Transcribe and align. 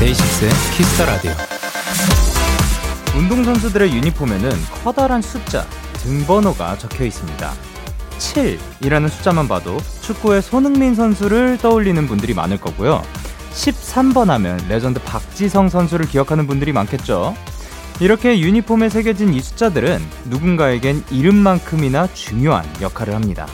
데이식스의 0.00 0.50
키스 0.72 0.92
더 0.92 1.04
라디오. 1.04 1.32
운동선수들의 3.16 3.94
유니폼에는 3.94 4.50
커다란 4.82 5.20
숫자, 5.20 5.66
등번호가 6.04 6.76
적혀 6.76 7.06
있습니다. 7.06 7.50
7이라는 8.18 9.08
숫자만 9.08 9.48
봐도 9.48 9.78
축구의 10.02 10.42
손흥민 10.42 10.94
선수를 10.94 11.56
떠올리는 11.56 12.06
분들이 12.06 12.34
많을 12.34 12.58
거고요. 12.58 13.02
13번 13.52 14.26
하면 14.26 14.60
레전드 14.68 15.00
박지성 15.00 15.70
선수를 15.70 16.06
기억하는 16.06 16.46
분들이 16.46 16.72
많겠죠. 16.72 17.34
이렇게 18.00 18.38
유니폼에 18.38 18.90
새겨진 18.90 19.32
이 19.32 19.40
숫자들은 19.40 19.98
누군가에겐 20.26 21.04
이름만큼이나 21.10 22.08
중요한 22.12 22.64
역할을 22.82 23.14
합니다. 23.14 23.46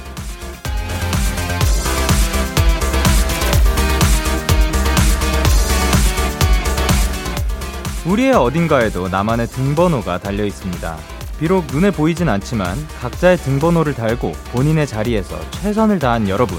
우리의 8.07 8.33
어딘가에도 8.33 9.09
나만의 9.09 9.47
등번호가 9.47 10.19
달려 10.19 10.45
있습니다. 10.45 11.20
비록 11.41 11.65
눈에 11.73 11.91
보이진 11.91 12.29
않지만 12.29 12.77
각자의 13.01 13.39
등번호를 13.39 13.95
달고 13.95 14.33
본인의 14.53 14.87
자리에서 14.87 15.41
최선을 15.53 15.99
다한 15.99 16.29
여러분, 16.29 16.59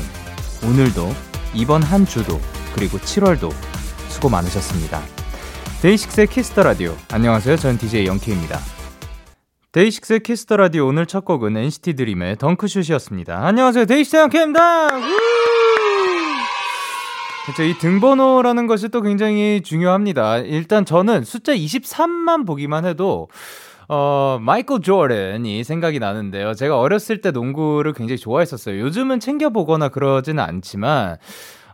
오늘도 0.68 1.08
이번 1.54 1.84
한 1.84 2.04
주도 2.04 2.40
그리고 2.74 2.98
7월도 2.98 3.52
수고 4.10 4.30
많으셨습니다. 4.30 5.00
데이식스의 5.84 6.26
키스 6.26 6.49
더 6.49 6.64
라디오. 6.64 6.96
안녕하세요. 7.14 7.58
전 7.58 7.78
DJ 7.78 8.08
영케이입니다. 8.08 8.58
데이식스의 9.72 10.22
키스 10.22 10.44
더 10.44 10.58
라디오 10.58 10.88
오늘 10.88 11.06
첫 11.06 11.26
곡은 11.26 11.58
NCT 11.58 11.94
드림의 11.94 12.38
덩크슛이었습니다. 12.38 13.38
안녕하세요. 13.38 13.86
데이식스 13.86 14.16
영케이입니다. 14.16 14.88
그렇죠. 17.46 17.64
이 17.64 17.78
등번호라는 17.78 18.66
것이 18.66 18.90
또 18.90 19.02
굉장히 19.02 19.62
중요합니다. 19.64 20.40
일단 20.40 20.86
저는 20.86 21.24
숫자 21.24 21.54
23만 21.54 22.48
보기만 22.48 22.86
해도 22.86 23.28
어, 23.94 24.40
마이클 24.40 24.80
조던이 24.80 25.66
생각이 25.66 26.00
나는데요. 26.00 26.54
제가 26.54 26.80
어렸을 26.80 27.20
때 27.20 27.32
농구를 27.32 27.92
굉장히 27.92 28.18
좋아했었어요. 28.18 28.80
요즘은 28.80 29.20
챙겨보거나 29.20 29.90
그러지는 29.90 30.42
않지만, 30.42 31.18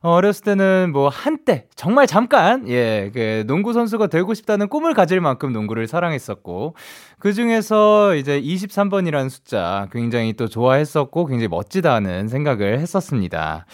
어렸을 0.01 0.43
때는 0.43 0.91
뭐 0.93 1.09
한때 1.09 1.65
정말 1.75 2.07
잠깐 2.07 2.67
예, 2.69 3.11
그 3.13 3.43
농구 3.47 3.73
선수가 3.73 4.07
되고 4.07 4.33
싶다는 4.33 4.67
꿈을 4.67 4.93
가질 4.93 5.21
만큼 5.21 5.53
농구를 5.53 5.87
사랑했었고 5.87 6.75
그 7.19 7.33
중에서 7.33 8.15
이제 8.15 8.39
23번이라는 8.39 9.29
숫자 9.29 9.87
굉장히 9.91 10.33
또 10.33 10.47
좋아했었고 10.47 11.25
굉장히 11.25 11.47
멋지다는 11.47 12.27
생각을 12.27 12.79
했었습니다. 12.79 13.65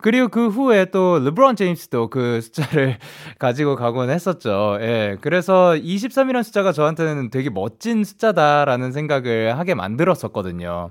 그리고 0.00 0.28
그 0.28 0.48
후에 0.48 0.86
또 0.86 1.18
르브론 1.18 1.56
제임스도 1.56 2.10
그 2.10 2.40
숫자를 2.40 2.98
가지고 3.38 3.76
가곤 3.76 4.10
했었죠. 4.10 4.78
예. 4.80 5.16
그래서 5.20 5.72
23이라는 5.72 6.42
숫자가 6.44 6.72
저한테는 6.72 7.30
되게 7.30 7.50
멋진 7.50 8.04
숫자다라는 8.04 8.92
생각을 8.92 9.58
하게 9.58 9.74
만들었었거든요. 9.74 10.90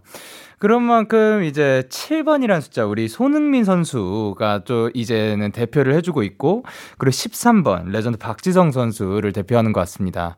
그런 0.62 0.84
만큼 0.84 1.44
이제 1.44 1.82
7번이라는 1.90 2.62
숫자 2.62 2.86
우리 2.86 3.08
손흥민 3.08 3.64
선수가 3.64 4.62
또 4.66 4.92
이제는 4.94 5.52
대표를 5.52 5.96
해주고 5.96 6.22
있고 6.22 6.64
그리고 7.00 7.12
13번 7.12 7.90
레전드 7.90 8.20
박지성 8.20 8.72
선수를 8.72 9.34
대표하는 9.34 9.74
것 9.74 9.80
같습니다. 9.80 10.36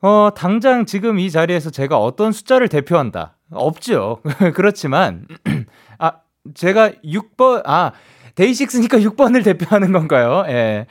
어 0.00 0.30
당장 0.36 0.86
지금 0.86 1.18
이 1.18 1.32
자리에서 1.32 1.70
제가 1.70 1.98
어떤 1.98 2.30
숫자를 2.30 2.68
대표한다 2.68 3.38
없죠. 3.50 4.20
그렇지만 4.54 5.26
아 5.98 6.12
제가 6.54 6.92
6번 7.04 7.62
아 7.66 7.90
데이식스니까 8.36 8.98
6번을 8.98 9.42
대표하는 9.42 9.90
건가요? 9.90 10.44
예. 10.46 10.86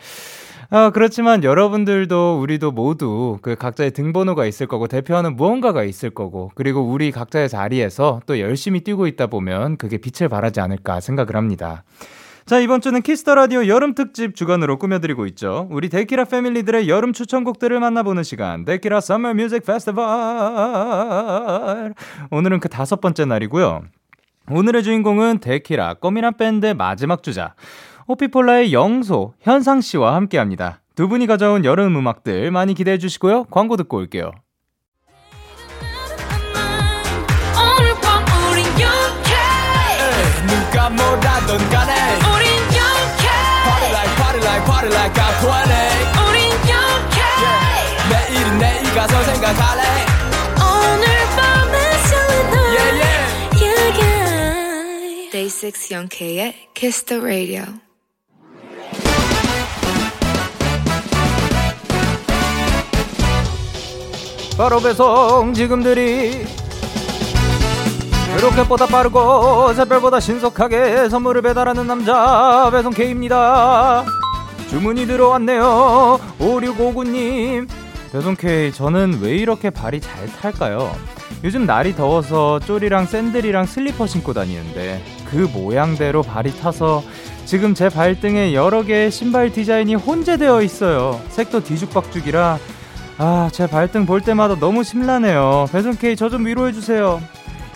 아, 0.70 0.90
그렇지만 0.90 1.44
여러분들도 1.44 2.40
우리도 2.40 2.72
모두 2.72 3.38
그 3.42 3.56
각자의 3.56 3.92
등번호가 3.92 4.46
있을 4.46 4.68
거고 4.68 4.88
대표하는 4.88 5.36
무언가가 5.36 5.84
있을 5.84 6.09
거고 6.09 6.52
그리고 6.56 6.81
우리 6.81 7.12
각자의 7.12 7.50
자리에서 7.50 8.22
또 8.26 8.40
열심히 8.40 8.81
뛰고 8.81 9.08
있다 9.08 9.28
보면 9.28 9.78
그게 9.78 9.98
빛을 9.98 10.30
발하지 10.30 10.59
않을까 10.62 11.00
생각을 11.00 11.36
합니다. 11.36 11.84
자, 12.46 12.59
이번 12.59 12.80
주는 12.80 13.02
키스 13.02 13.22
더 13.22 13.34
라디오 13.34 13.66
여름 13.66 13.96
특집 13.96 14.36
주간으로 14.36 14.78
꾸며드리고 14.78 15.25
있죠. 15.28 15.68
우리 15.72 15.90
데키라 15.90 16.25
패밀리들의 16.25 16.88
여름 16.88 17.12
추천곡들을 17.12 17.80
만나보는 17.80 18.22
시간, 18.22 18.66
데키라 18.66 19.02
Summer 19.02 19.34
Music 19.34 19.66
Festival. 19.66 20.03
오늘은 22.30 22.59
그 22.59 22.70
다섯 22.70 23.02
번째 23.02 23.25
날이고요. 23.25 23.81
오늘의 24.52 24.84
주인공은 24.84 25.40
데키라 25.40 25.96
꼬미란 25.96 26.38
밴드의 26.38 26.75
마지막 26.75 27.24
주자. 27.24 27.56
호피폴라의 28.08 28.72
영소, 28.72 29.34
현상 29.42 29.82
씨와 29.82 30.16
함께 30.16 30.38
합니다. 30.38 30.82
두 30.96 31.08
분이 31.08 31.28
가져온 31.28 31.66
여름 31.66 31.96
음악들 31.98 32.52
많이 32.52 32.74
기대해 32.74 32.98
주시고요. 32.98 33.46
광고 33.46 33.76
듣고 33.78 33.98
올게요. 33.98 34.32
누가 40.48 40.90
뭐라던 40.90 41.58
간에 41.70 41.94
우린 42.20 42.48
영케 42.76 43.26
Party 43.66 43.92
like 43.92 44.16
party 44.16 44.42
like 44.44 44.66
party 44.66 44.92
like 44.94 45.14
I'm 45.16 45.36
20 45.42 46.22
우린 46.30 46.52
영케 46.70 47.18
yeah. 47.42 48.10
내일은 48.12 48.58
내일 48.60 48.84
가서 48.94 49.24
생각할래 49.24 49.84
오늘 50.60 51.06
밤에 51.36 51.76
설레는 52.08 52.54
yeah, 52.76 52.92
yeah. 53.02 53.64
yeah, 53.64 54.00
yeah. 54.00 55.32
Day 55.32 55.50
6 55.50 55.92
영케의 55.92 56.54
Kiss 56.74 57.04
the 57.06 57.22
Radio 57.22 57.84
바로 64.58 64.80
배송 64.80 65.54
지금 65.54 65.84
들이 65.84 66.46
그렇게보다 68.38 68.86
빠르고 68.88 69.74
새별보다 69.74 70.20
신속하게 70.20 71.10
선물을 71.10 71.42
배달하는 71.42 71.88
남자 71.88 72.70
배송 72.72 72.92
K입니다. 72.92 74.06
주문이 74.70 75.08
들어왔네요. 75.08 76.20
5659님. 76.40 77.68
배송 78.12 78.36
K 78.36 78.72
저는 78.72 79.20
왜 79.22 79.36
이렇게 79.36 79.70
발이 79.70 80.00
잘 80.00 80.28
탈까요? 80.28 80.94
요즘 81.44 81.66
날이 81.66 81.96
더워서 81.96 82.60
쪼리랑 82.60 83.06
샌들이랑 83.08 83.66
슬리퍼 83.66 84.08
신고 84.08 84.34
다니는데 84.34 85.02
그 85.30 85.50
모양대로 85.54 86.22
발이 86.22 86.58
타서 86.60 87.04
지금 87.46 87.74
제 87.74 87.90
발등에 87.90 88.54
여러 88.54 88.84
개의 88.84 89.12
신발 89.12 89.52
디자인이 89.52 89.96
혼재되어 89.96 90.62
있어요. 90.62 91.22
색도 91.30 91.64
뒤죽박죽이라 91.64 92.58
아, 93.18 93.50
제 93.52 93.68
발등 93.68 94.06
볼 94.06 94.22
때마다 94.22 94.56
너무 94.59 94.84
심란해요. 94.84 95.68
배송K 95.72 96.16
저 96.16 96.30
좀 96.30 96.46
위로해 96.46 96.72
주세요. 96.74 97.22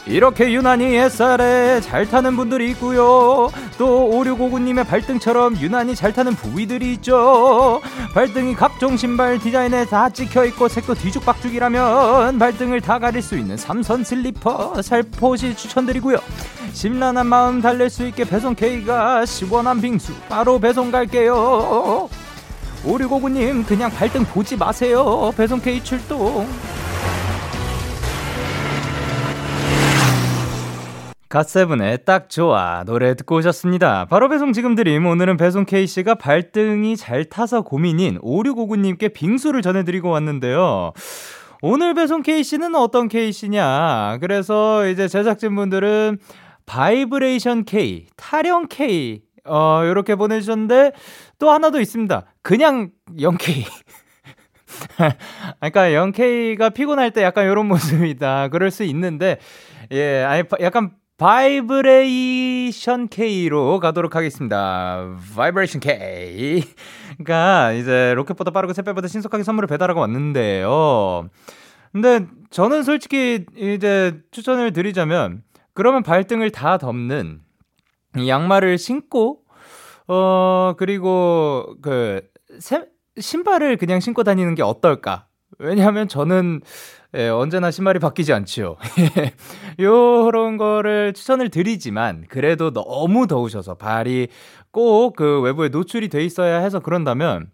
이렇게 0.05 0.51
유난히 0.51 0.97
햇살에 0.97 1.79
잘 1.81 2.07
타는 2.09 2.35
분들이 2.35 2.71
있고요. 2.71 3.51
또 3.77 4.09
5659님의 4.11 4.87
발등처럼 4.87 5.57
유난히 5.57 5.95
잘 5.95 6.11
타는 6.13 6.33
부위들이 6.35 6.93
있죠. 6.93 7.79
발등이 8.15 8.55
각종 8.55 8.97
신발 8.97 9.37
디자인에 9.37 9.85
다 9.85 10.09
찍혀 10.09 10.45
있고 10.45 10.67
색도 10.67 10.95
뒤죽박죽이라면 10.95 12.39
발등을 12.39 12.81
다 12.81 12.97
가릴 12.97 13.21
수 13.21 13.37
있는 13.37 13.55
삼선 13.55 14.03
슬리퍼 14.03 14.81
살포시 14.81 15.55
추천드리고요. 15.55 16.17
심란한 16.73 17.27
마음 17.27 17.61
달랠 17.61 17.89
수 17.91 18.05
있게 18.07 18.23
배송 18.23 18.55
K가 18.55 19.25
시원한 19.25 19.79
빙수 19.79 20.13
바로 20.27 20.59
배송 20.59 20.89
갈게요. 20.91 22.09
5659님 22.89 23.65
그냥 23.67 23.91
발등 23.91 24.25
보지 24.25 24.57
마세요 24.57 25.31
배송 25.37 25.59
K 25.59 25.83
출동 25.83 26.47
갓세븐의 31.29 32.05
딱 32.05 32.27
좋아 32.27 32.83
노래 32.87 33.13
듣고 33.13 33.35
오셨습니다. 33.35 34.05
바로 34.05 34.29
배송 34.29 34.51
지금 34.51 34.73
드림 34.73 35.05
오늘은 35.05 35.37
배송 35.37 35.63
K씨가 35.63 36.15
발등이 36.15 36.97
잘 36.97 37.23
타서 37.23 37.61
고민인 37.61 38.17
5659님께 38.17 39.13
빙수를 39.13 39.61
전해드리고 39.61 40.09
왔는데요. 40.09 40.91
오늘 41.61 41.93
배송 41.93 42.23
K씨는 42.23 42.73
어떤 42.73 43.07
K씨냐 43.07 44.17
그래서 44.21 44.87
이제 44.87 45.07
제작진분들은 45.07 46.17
바이브레이션 46.65 47.65
K, 47.65 48.07
타령 48.15 48.67
K 48.67 49.21
어, 49.49 49.81
요렇게 49.85 50.15
보내주셨는데, 50.15 50.91
또 51.39 51.49
하나 51.49 51.71
더 51.71 51.79
있습니다. 51.79 52.23
그냥 52.41 52.91
0K. 53.17 53.65
그러니까 55.59 55.93
영케이가 55.93 56.69
피곤할 56.69 57.11
때 57.11 57.23
약간 57.23 57.45
이런 57.45 57.67
모습이다. 57.67 58.49
그럴 58.49 58.71
수 58.71 58.83
있는데, 58.83 59.39
예, 59.91 60.23
아니, 60.23 60.43
약간 60.61 60.91
바이브레이션 61.17 63.09
K로 63.09 63.79
가도록 63.79 64.15
하겠습니다. 64.15 65.17
바이브레이션 65.35 65.81
K. 65.81 66.63
그러니까 67.17 67.73
이제 67.73 68.13
로켓보다 68.15 68.51
빠르고 68.51 68.73
새별보다 68.73 69.09
신속하게 69.09 69.43
선물을 69.43 69.67
배달하고 69.67 69.99
왔는데요. 69.99 71.29
근데 71.91 72.25
저는 72.51 72.83
솔직히 72.83 73.45
이제 73.57 74.21
추천을 74.31 74.71
드리자면 74.71 75.41
그러면 75.73 76.03
발등을 76.03 76.51
다 76.51 76.77
덮는 76.77 77.41
양말을 78.27 78.77
신고 78.77 79.41
어 80.09 80.73
그리고 80.77 81.75
그 81.81 82.21
새, 82.59 82.85
신발을 83.19 83.77
그냥 83.77 83.99
신고 83.99 84.23
다니는 84.23 84.55
게 84.55 84.63
어떨까? 84.63 85.27
왜냐하면 85.59 86.07
저는 86.07 86.61
예, 87.15 87.27
언제나 87.29 87.71
신발이 87.71 87.99
바뀌지 87.99 88.33
않지요. 88.33 88.77
요런 89.79 90.57
거를 90.57 91.13
추천을 91.13 91.49
드리지만 91.49 92.25
그래도 92.29 92.71
너무 92.71 93.27
더우셔서 93.27 93.75
발이 93.75 94.27
꼭 94.71 95.15
그 95.15 95.41
외부에 95.41 95.69
노출이 95.69 96.09
돼 96.09 96.23
있어야 96.23 96.59
해서 96.59 96.79
그런다면 96.79 97.47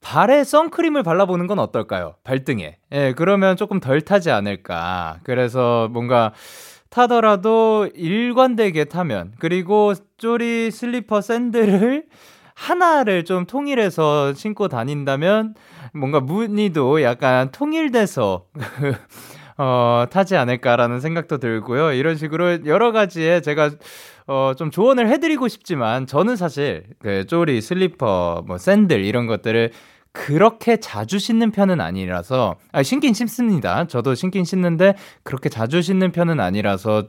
발에 0.00 0.44
선크림을 0.44 1.02
발라보는 1.02 1.46
건 1.46 1.58
어떨까요? 1.58 2.14
발등에. 2.22 2.78
예, 2.92 3.12
그러면 3.16 3.56
조금 3.56 3.80
덜 3.80 4.00
타지 4.02 4.30
않을까. 4.30 5.18
그래서 5.24 5.88
뭔가 5.92 6.32
타더라도 6.90 7.88
일관되게 7.94 8.84
타면, 8.84 9.32
그리고 9.38 9.92
쪼리 10.18 10.70
슬리퍼 10.70 11.20
샌들을 11.20 12.04
하나를 12.54 13.24
좀 13.24 13.46
통일해서 13.46 14.32
신고 14.34 14.68
다닌다면, 14.68 15.54
뭔가 15.92 16.20
무늬도 16.20 17.02
약간 17.02 17.50
통일돼서, 17.52 18.46
어, 19.58 20.04
타지 20.10 20.36
않을까라는 20.36 21.00
생각도 21.00 21.38
들고요. 21.38 21.92
이런 21.92 22.16
식으로 22.16 22.66
여러 22.66 22.92
가지에 22.92 23.40
제가 23.40 23.70
어, 24.28 24.54
좀 24.58 24.70
조언을 24.72 25.08
해드리고 25.08 25.46
싶지만, 25.48 26.06
저는 26.06 26.34
사실, 26.34 26.84
그, 26.98 27.26
쪼리, 27.26 27.60
슬리퍼, 27.60 28.42
뭐, 28.44 28.58
샌들, 28.58 29.04
이런 29.04 29.28
것들을 29.28 29.70
그렇게 30.16 30.78
자주 30.78 31.18
신는 31.18 31.50
편은 31.50 31.80
아니라서, 31.80 32.56
아, 32.72 32.82
신긴 32.82 33.12
신습니다. 33.12 33.86
저도 33.86 34.14
신긴 34.14 34.44
신는데, 34.44 34.94
그렇게 35.22 35.48
자주 35.50 35.82
신는 35.82 36.10
편은 36.10 36.40
아니라서, 36.40 37.08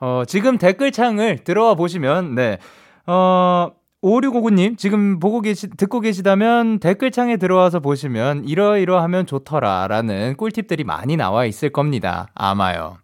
어, 0.00 0.24
지금 0.26 0.58
댓글창을 0.58 1.44
들어와 1.44 1.74
보시면, 1.74 2.34
네, 2.34 2.58
어, 3.06 3.70
5659님, 4.02 4.76
지금 4.78 5.20
보고 5.20 5.40
계시, 5.40 5.68
듣고 5.68 6.00
계시다면 6.00 6.80
댓글창에 6.80 7.36
들어와서 7.36 7.80
보시면 7.80 8.46
이러이러하면 8.46 9.26
좋더라 9.26 9.88
라는 9.88 10.36
꿀팁들이 10.36 10.84
많이 10.84 11.16
나와 11.16 11.44
있을 11.44 11.68
겁니다. 11.70 12.28
아마요. 12.34 12.96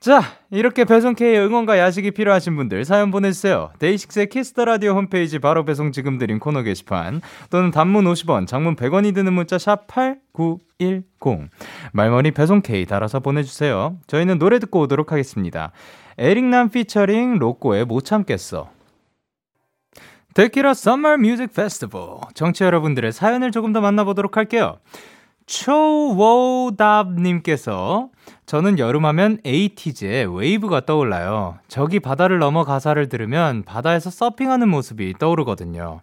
자, 0.00 0.22
이렇게 0.50 0.86
배송K의 0.86 1.38
응원과 1.40 1.78
야식이 1.78 2.12
필요하신 2.12 2.56
분들 2.56 2.86
사연 2.86 3.10
보내주세요. 3.10 3.70
데이식스의 3.80 4.30
키스 4.30 4.51
더 4.51 4.64
라디오 4.64 4.92
홈페이지 4.92 5.38
바로 5.38 5.66
배송 5.66 5.92
지금 5.92 6.16
드림 6.16 6.38
코너 6.38 6.62
게시판 6.62 7.20
또는 7.50 7.70
단문 7.70 8.06
50원, 8.06 8.46
장문 8.46 8.76
100원이 8.76 9.14
드는 9.14 9.34
문자 9.34 9.58
샵 9.58 9.86
8910 9.88 11.50
말머리 11.92 12.30
배송K 12.30 12.86
달아서 12.86 13.20
보내주세요. 13.20 13.98
저희는 14.06 14.38
노래 14.38 14.58
듣고 14.58 14.80
오도록 14.80 15.12
하겠습니다. 15.12 15.70
에릭남 16.16 16.70
피처링 16.70 17.38
로꼬의 17.38 17.84
못 17.84 18.06
참겠어. 18.06 18.70
데키라 20.32 20.72
Summer 20.72 21.18
Music 21.18 21.52
Festival 21.52 22.20
정치 22.32 22.64
여러분들의 22.64 23.12
사연을 23.12 23.50
조금 23.50 23.74
더 23.74 23.82
만나보도록 23.82 24.38
할게요. 24.38 24.78
초워답님께서 26.70 28.08
저는 28.46 28.78
여름하면 28.78 29.38
에이티즈의 29.44 30.32
Wave가 30.34 30.86
떠올라요. 30.86 31.58
저기 31.66 31.98
바다를 31.98 32.38
넘어 32.38 32.62
가사를 32.64 33.08
들으면 33.08 33.64
바다에서 33.64 34.10
서핑하는 34.10 34.68
모습이 34.68 35.14
떠오르거든요. 35.18 36.02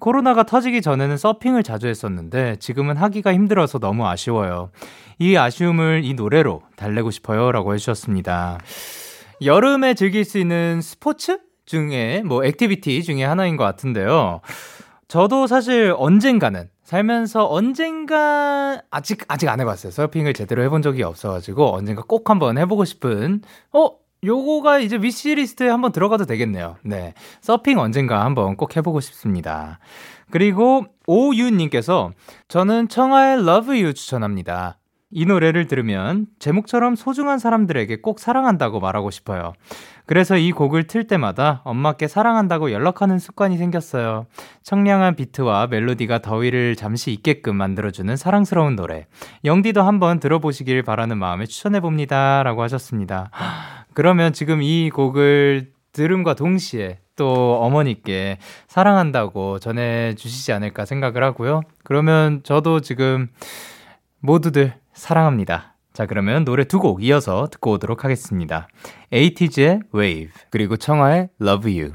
코로나가 0.00 0.42
터지기 0.42 0.82
전에는 0.82 1.16
서핑을 1.16 1.62
자주 1.62 1.86
했었는데 1.86 2.56
지금은 2.56 2.96
하기가 2.96 3.32
힘들어서 3.32 3.78
너무 3.78 4.04
아쉬워요. 4.06 4.70
이 5.20 5.36
아쉬움을 5.36 6.02
이 6.04 6.14
노래로 6.14 6.62
달래고 6.74 7.12
싶어요. 7.12 7.52
라고 7.52 7.74
해주셨습니다. 7.74 8.58
여름에 9.42 9.94
즐길 9.94 10.24
수 10.24 10.38
있는 10.38 10.80
스포츠 10.82 11.38
중에, 11.66 12.22
뭐, 12.24 12.44
activity 12.44 13.04
중에 13.04 13.22
하나인 13.24 13.56
것 13.56 13.62
같은데요. 13.64 14.40
저도 15.06 15.46
사실 15.46 15.94
언젠가는 15.96 16.68
살면서 16.88 17.46
언젠가 17.50 18.80
아직 18.90 19.22
아직 19.28 19.50
안 19.50 19.60
해봤어요. 19.60 19.92
서핑을 19.92 20.32
제대로 20.32 20.62
해본 20.62 20.80
적이 20.80 21.02
없어가지고 21.02 21.74
언젠가 21.74 22.02
꼭 22.02 22.30
한번 22.30 22.56
해보고 22.56 22.86
싶은 22.86 23.42
어 23.74 23.90
요거가 24.24 24.78
이제 24.78 24.96
위시리스트에 24.96 25.68
한번 25.68 25.92
들어가도 25.92 26.24
되겠네요. 26.24 26.76
네, 26.82 27.12
서핑 27.42 27.78
언젠가 27.78 28.24
한번 28.24 28.56
꼭 28.56 28.74
해보고 28.74 29.00
싶습니다. 29.00 29.80
그리고 30.30 30.86
오유님께서 31.06 32.12
저는 32.48 32.88
청하의 32.88 33.40
Love 33.40 33.82
You 33.82 33.92
추천합니다. 33.92 34.77
이 35.10 35.24
노래를 35.24 35.66
들으면 35.66 36.26
제목처럼 36.38 36.94
소중한 36.94 37.38
사람들에게 37.38 38.02
꼭 38.02 38.18
사랑한다고 38.18 38.78
말하고 38.78 39.10
싶어요. 39.10 39.54
그래서 40.04 40.36
이 40.36 40.52
곡을 40.52 40.84
틀 40.84 41.06
때마다 41.06 41.62
엄마께 41.64 42.08
사랑한다고 42.08 42.72
연락하는 42.72 43.18
습관이 43.18 43.56
생겼어요. 43.56 44.26
청량한 44.62 45.16
비트와 45.16 45.68
멜로디가 45.68 46.20
더위를 46.20 46.76
잠시 46.76 47.12
잊게끔 47.12 47.56
만들어주는 47.56 48.16
사랑스러운 48.16 48.76
노래. 48.76 49.06
영디도 49.44 49.82
한번 49.82 50.20
들어보시길 50.20 50.82
바라는 50.82 51.16
마음에 51.16 51.46
추천해봅니다. 51.46 52.42
라고 52.42 52.62
하셨습니다. 52.62 53.30
그러면 53.94 54.32
지금 54.32 54.62
이 54.62 54.90
곡을 54.90 55.72
들음과 55.92 56.34
동시에 56.34 56.98
또 57.16 57.60
어머니께 57.62 58.38
사랑한다고 58.68 59.58
전해주시지 59.58 60.52
않을까 60.52 60.84
생각을 60.84 61.24
하고요. 61.24 61.62
그러면 61.82 62.42
저도 62.44 62.80
지금 62.80 63.28
모두들 64.20 64.74
사랑합니다. 64.98 65.74
자, 65.92 66.06
그러면 66.06 66.44
노래 66.44 66.64
두 66.64 66.78
곡 66.80 67.02
이어서 67.02 67.48
듣고 67.50 67.72
오도록 67.72 68.04
하겠습니다. 68.04 68.68
에이티즈의 69.12 69.80
Wave, 69.94 70.30
그리고 70.50 70.76
청하의 70.76 71.28
Love 71.40 71.80
You. 71.80 71.94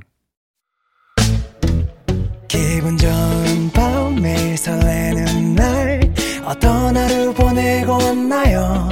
기분 2.47 2.97
좋은 2.97 3.71
밤 3.73 4.15
매일 4.21 4.57
설레는 4.57 5.55
날 5.55 6.01
어떤 6.45 6.95
하루 6.95 7.33
보내고 7.33 7.94
왔나요 7.94 8.89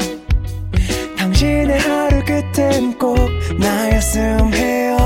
당신의 1.17 1.79
하루 1.79 2.23
끝엔 2.25 2.97
꼭 2.97 3.17
나였음 3.59 4.53
해요 4.53 4.97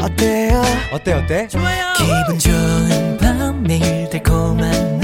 어때요 0.00 0.62
어때 0.92 1.12
어때 1.12 1.48
좋아요 1.48 1.92
기분 1.98 2.38
좋은 2.38 3.18
밤 3.18 3.62
매일 3.62 4.08
달콤한 4.08 4.98
날 5.00 5.03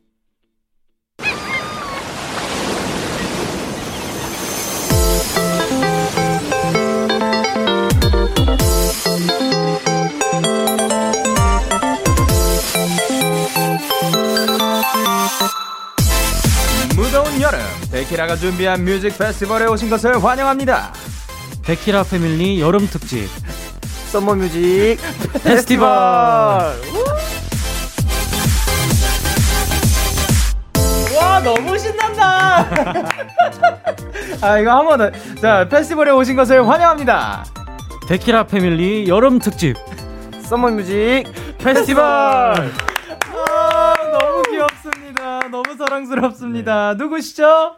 무더운 16.95 17.41
여름 17.41 17.59
데키라가 17.91 18.35
준비한 18.35 18.83
뮤직 18.83 19.17
페스티벌에 19.17 19.65
오신 19.65 19.89
것을 19.89 20.23
환영합니다. 20.23 20.93
데키라 21.63 22.03
패밀리 22.03 22.59
여름 22.61 22.87
특집 22.87 23.27
Summer 24.11 24.35
Music 24.35 24.97
Festival. 25.43 25.87
와 31.17 31.39
너무 31.43 31.77
신난다. 31.77 32.67
아 34.41 34.57
이거 34.59 34.71
한 34.71 34.85
번 34.85 34.97
더. 34.97 35.11
자 35.41 35.67
페스티벌에 35.69 36.11
오신 36.11 36.35
것을 36.35 36.67
환영합니다. 36.67 37.45
데키라 38.07 38.47
패밀리 38.47 39.07
여름 39.07 39.39
특집 39.39 39.75
Summer 40.43 40.71
Music 40.71 41.23
Festival. 41.59 42.71
너무 45.49 45.75
사랑스럽습니다. 45.75 46.95
네. 46.95 47.03
누구시죠? 47.03 47.75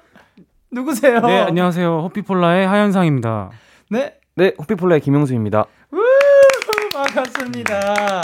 누구세요? 0.72 1.22
네, 1.22 1.42
안녕하세요. 1.42 2.00
호피폴라의 2.04 2.68
하현상입니다. 2.68 3.52
네. 3.90 4.18
네, 4.36 4.54
호피폴라의 4.58 5.02
김용수입니다. 5.02 5.66
반갑습니다. 6.94 8.22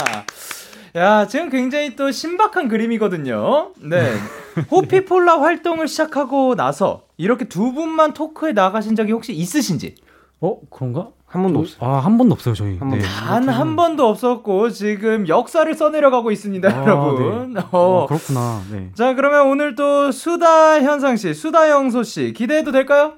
야, 0.96 1.26
지금 1.26 1.50
굉장히 1.50 1.94
또 1.96 2.10
신박한 2.10 2.68
그림이거든요. 2.68 3.72
네. 3.78 4.12
호피폴라 4.70 5.40
활동을 5.40 5.86
시작하고 5.88 6.56
나서 6.56 7.06
이렇게 7.16 7.44
두 7.46 7.72
분만 7.72 8.12
토크에 8.12 8.52
나가신 8.52 8.96
적이 8.96 9.12
혹시 9.12 9.32
있으신지? 9.32 9.94
어, 10.40 10.58
그런가? 10.70 11.10
한 11.30 11.42
번도 11.44 11.60
없어요. 11.60 11.78
아, 11.80 11.98
한 12.00 12.18
번도 12.18 12.34
없어요, 12.34 12.54
저희. 12.54 12.70
한 12.78 12.90
번도. 12.90 12.96
네. 12.96 13.02
단한 13.02 13.76
번도 13.76 14.04
없었고 14.08 14.70
지금 14.70 15.28
역사를 15.28 15.72
써내려가고 15.72 16.32
있습니다, 16.32 16.68
아, 16.68 16.82
여러분. 16.82 17.54
네. 17.54 17.60
어. 17.70 17.78
어, 18.02 18.06
그렇구나. 18.08 18.60
네. 18.72 18.90
자, 18.94 19.14
그러면 19.14 19.46
오늘 19.46 19.76
또 19.76 20.10
수다 20.10 20.82
현상 20.82 21.16
씨, 21.16 21.32
수다 21.32 21.70
영소 21.70 22.02
씨 22.02 22.32
기대해도 22.32 22.72
될까요? 22.72 23.14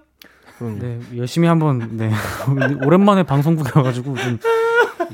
네, 0.59 1.01
열심히 1.17 1.49
한번 1.49 1.89
네. 1.97 2.13
오랜만에 2.87 3.25
방송국에 3.25 3.71
와 3.75 3.83
가지고 3.83 4.15
좀 4.15 4.39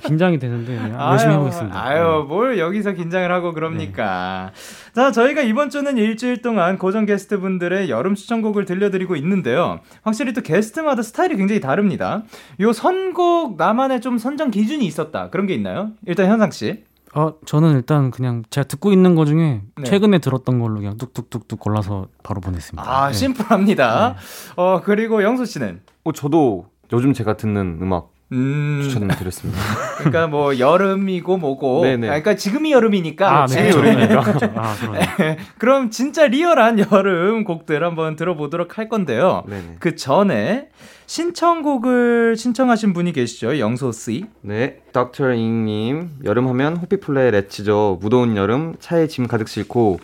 긴장이 0.00 0.38
되는데 0.38 0.72
네, 0.72 0.94
열심히 0.98 1.32
아유, 1.32 1.40
해보겠습니다. 1.40 1.84
아유, 1.84 2.22
네. 2.22 2.28
뭘 2.28 2.58
여기서 2.58 2.92
긴장을 2.92 3.30
하고 3.30 3.52
그럽니까? 3.52 4.52
자, 4.94 5.12
저희가 5.12 5.42
이번 5.42 5.70
주는 5.70 5.96
일주일 5.96 6.42
동안 6.42 6.78
고정 6.78 7.06
게스트 7.06 7.40
분들의 7.40 7.90
여름 7.90 8.14
추천곡을 8.14 8.64
들려드리고 8.64 9.16
있는데요. 9.16 9.80
확실히 10.02 10.32
또 10.32 10.40
게스트마다 10.40 11.02
스타일이 11.02 11.36
굉장히 11.36 11.60
다릅니다. 11.60 12.22
요 12.60 12.72
선곡 12.72 13.56
나만의 13.56 14.00
좀 14.00 14.18
선정 14.18 14.50
기준이 14.50 14.84
있었다. 14.86 15.30
그런 15.30 15.46
게 15.46 15.54
있나요? 15.54 15.90
일단 16.06 16.28
현상 16.28 16.50
씨. 16.50 16.84
아, 17.14 17.32
저는 17.46 17.72
일단 17.72 18.10
그냥 18.10 18.42
제가 18.50 18.66
듣고 18.66 18.92
있는 18.92 19.14
거 19.14 19.24
중에 19.24 19.62
네. 19.76 19.84
최근에 19.84 20.18
들었던 20.18 20.58
걸로 20.58 20.76
그냥 20.76 20.96
뚝뚝뚝뚝 20.98 21.58
골라서 21.58 22.08
바로 22.22 22.40
보냈습니다. 22.40 22.88
아, 22.88 23.08
네. 23.08 23.12
심플합니다. 23.14 24.16
어, 24.56 24.80
그리고 24.84 25.22
영수 25.22 25.46
씨는 25.46 25.80
어, 26.04 26.12
저도 26.12 26.66
요즘 26.92 27.12
제가 27.12 27.36
듣는 27.36 27.78
음악 27.80 28.10
음, 28.32 28.80
추천드렸습니다. 28.82 29.58
그러니까 29.96 30.26
뭐 30.26 30.58
여름이고 30.58 31.38
뭐고. 31.38 31.82
네네. 31.82 32.06
아, 32.08 32.10
그러니까 32.10 32.36
지금이 32.36 32.72
여름이니까. 32.72 33.42
아, 33.42 33.46
네. 33.46 33.70
지금 33.70 33.84
네. 33.84 34.08
그렇죠. 34.08 34.52
아, 34.54 34.74
그러네. 34.74 35.38
그럼 35.56 35.90
진짜 35.90 36.26
리얼한 36.26 36.78
여름 36.92 37.44
곡들 37.44 37.82
한번 37.82 38.16
들어보도록 38.16 38.76
할 38.76 38.88
건데요. 38.88 39.44
네네. 39.48 39.76
그 39.78 39.96
전에 39.96 40.68
신청곡을 41.06 42.36
신청하신 42.36 42.92
분이 42.92 43.12
계시죠, 43.12 43.58
영소 43.58 43.92
씨. 43.92 44.26
네, 44.42 44.80
닥터 44.92 45.32
잉님 45.32 46.10
여름하면 46.24 46.76
호피플레의 46.76 47.30
렛츠죠. 47.30 47.98
무더운 48.02 48.36
여름 48.36 48.74
차에 48.78 49.06
짐 49.06 49.26
가득 49.26 49.48
싣고 49.48 50.00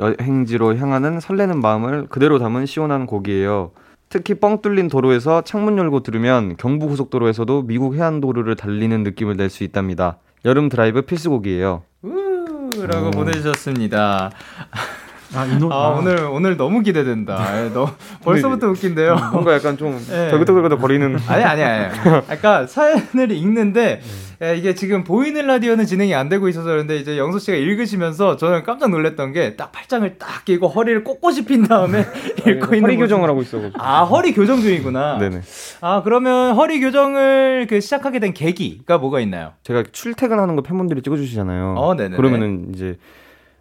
여행지로 0.00 0.76
향하는 0.76 1.20
설레는 1.20 1.60
마음을 1.60 2.08
그대로 2.08 2.40
담은 2.40 2.66
시원한 2.66 3.06
곡이에요. 3.06 3.70
특히 4.08 4.34
뻥 4.34 4.62
뚫린 4.62 4.88
도로에서 4.88 5.42
창문 5.42 5.76
열고 5.78 6.02
들으면 6.02 6.56
경부 6.56 6.88
고속도로에서도 6.88 7.62
미국 7.66 7.94
해안도로를 7.94 8.56
달리는 8.56 9.02
느낌을 9.02 9.36
낼 9.36 9.48
수 9.50 9.64
있답니다. 9.64 10.18
여름 10.44 10.68
드라이브 10.68 11.02
필수곡이에요. 11.02 11.82
우라고 12.02 13.08
오. 13.08 13.10
보내주셨습니다. 13.10 14.30
아, 15.34 15.44
이 15.44 15.58
노, 15.58 15.70
아, 15.72 15.88
오늘 15.90 16.24
오늘 16.24 16.56
너무 16.56 16.80
기대된다. 16.82 17.64
예, 17.66 17.68
너 17.70 17.90
벌써부터 18.24 18.68
웃긴데요. 18.68 19.14
뭔가 19.32 19.52
약간 19.54 19.76
좀 19.76 19.98
네. 20.08 20.30
덜그덜그덜 20.30 20.78
거리는 20.78 21.18
아니 21.26 21.44
아니 21.44 21.62
아니. 21.62 21.94
아까 22.30 22.66
사연을 22.66 23.32
읽는데 23.32 24.00
예, 24.40 24.56
이게 24.56 24.72
지금 24.74 25.02
보이는 25.02 25.44
라디오는 25.48 25.84
진행이 25.84 26.14
안 26.14 26.28
되고 26.28 26.48
있어서 26.48 26.68
그런데 26.68 26.96
이제 26.96 27.18
영수 27.18 27.40
씨가 27.40 27.56
읽으시면서 27.56 28.36
저는 28.36 28.62
깜짝 28.62 28.90
놀랐던 28.90 29.32
게 29.32 29.56
딱 29.56 29.72
팔짱을 29.72 30.18
딱 30.18 30.44
끼고 30.44 30.68
허리를 30.68 31.02
꼿꼿이 31.02 31.44
핀 31.44 31.64
다음에 31.64 32.04
읽고 32.46 32.74
있는 32.76 32.82
허리 32.82 32.96
모습. 32.96 32.98
교정을 33.00 33.28
하고 33.28 33.42
있어. 33.42 33.58
아 33.78 34.04
허리 34.04 34.32
교정 34.32 34.60
중이구나. 34.60 35.18
네네. 35.18 35.40
아 35.80 36.02
그러면 36.04 36.54
허리 36.54 36.80
교정을 36.80 37.66
그 37.68 37.80
시작하게 37.80 38.20
된 38.20 38.32
계기가 38.32 38.98
뭐가 38.98 39.18
있나요? 39.20 39.54
제가 39.64 39.82
출퇴근하는 39.90 40.54
거 40.54 40.62
팬분들이 40.62 41.02
찍어 41.02 41.16
주시잖아요. 41.16 41.74
어, 41.76 41.94
네네네. 41.94 42.16
그러면은 42.16 42.66
이제 42.74 42.96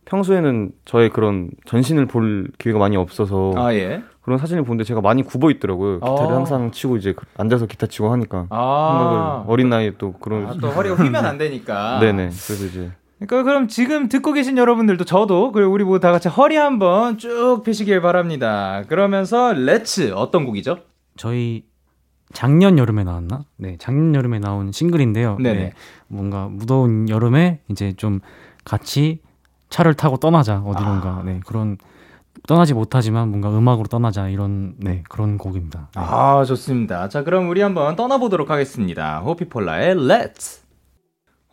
평소에는 0.05 0.71
저의 0.85 1.09
그런 1.09 1.49
전신을 1.65 2.05
볼 2.05 2.47
기회가 2.59 2.79
많이 2.79 2.95
없어서 2.95 3.53
아 3.57 3.73
예. 3.73 4.03
그런 4.27 4.37
사진을 4.39 4.65
보는데 4.65 4.83
제가 4.83 4.99
많이 4.99 5.23
굽어 5.23 5.49
있더라고요. 5.51 6.01
기타를 6.01 6.33
어. 6.33 6.35
항상 6.35 6.69
치고 6.71 6.97
이제 6.97 7.13
그- 7.13 7.25
앉아서 7.37 7.65
기타 7.65 7.87
치고 7.87 8.11
하니까 8.11 8.47
아, 8.49 9.45
어린 9.47 9.69
나이에 9.69 9.93
또 9.97 10.11
그런 10.11 10.47
아, 10.47 10.53
또 10.59 10.67
허리가 10.69 10.95
휘면 10.95 11.25
안 11.25 11.37
되니까. 11.37 11.99
네네 12.03 12.23
그래서 12.31 12.65
이제 12.65 12.91
그러니까 13.19 13.43
그럼 13.43 13.69
지금 13.69 14.09
듣고 14.09 14.33
계신 14.33 14.57
여러분들도 14.57 15.05
저도 15.05 15.53
그리고 15.53 15.71
우리 15.71 15.85
모두 15.85 16.01
다 16.01 16.11
같이 16.11 16.27
허리 16.27 16.57
한번 16.57 17.17
쭉 17.17 17.61
펴시길 17.63 18.01
바랍니다. 18.01 18.83
그러면서 18.89 19.53
let's 19.53 20.11
어떤 20.13 20.43
곡이죠? 20.43 20.79
저희 21.15 21.63
작년 22.33 22.77
여름에 22.77 23.05
나왔나? 23.05 23.45
네, 23.55 23.77
작년 23.79 24.13
여름에 24.13 24.39
나온 24.39 24.73
싱글인데요. 24.73 25.37
네네. 25.39 25.57
네, 25.57 25.73
뭔가 26.09 26.49
무더운 26.51 27.07
여름에 27.07 27.61
이제 27.69 27.93
좀 27.95 28.19
같이 28.65 29.21
차를 29.69 29.93
타고 29.93 30.17
떠나자 30.17 30.59
어디론가. 30.65 31.09
아. 31.09 31.23
네, 31.23 31.39
그런 31.47 31.77
떠나지 32.47 32.73
못하지만 32.73 33.29
뭔가 33.29 33.49
음악으로 33.49 33.87
떠나자 33.87 34.29
이런 34.29 34.75
네 34.77 35.03
그런 35.09 35.37
곡입니다. 35.37 35.89
네. 35.95 36.01
아 36.01 36.43
좋습니다. 36.45 37.09
자 37.09 37.23
그럼 37.23 37.49
우리 37.49 37.61
한번 37.61 37.95
떠나보도록 37.95 38.49
하겠습니다. 38.49 39.19
호피폴라의 39.19 39.95
Let's. 39.95 40.67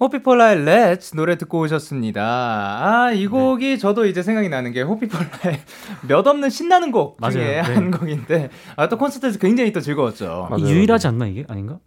호피폴라의 0.00 0.64
Let's 0.64 1.14
노래 1.14 1.38
듣고 1.38 1.60
오셨습니다. 1.60 2.20
아, 2.22 3.12
이 3.12 3.28
곡이 3.28 3.78
저도 3.78 4.06
이제 4.06 4.22
생각이 4.22 4.48
나는 4.48 4.72
게 4.72 4.82
호피폴라의 4.82 5.60
몇 6.08 6.26
없는 6.26 6.50
신나는 6.50 6.90
곡 6.90 7.16
맞아요. 7.20 7.32
중에 7.32 7.44
네. 7.44 7.60
한 7.60 7.90
곡인데, 7.92 8.50
아, 8.76 8.88
또 8.88 8.98
콘서트에서 8.98 9.38
굉장히 9.38 9.72
또 9.72 9.80
즐거웠죠. 9.80 10.48
맞아요. 10.50 10.66
유일하지 10.66 11.06
않나 11.06 11.26
이게 11.26 11.44
아닌가? 11.48 11.78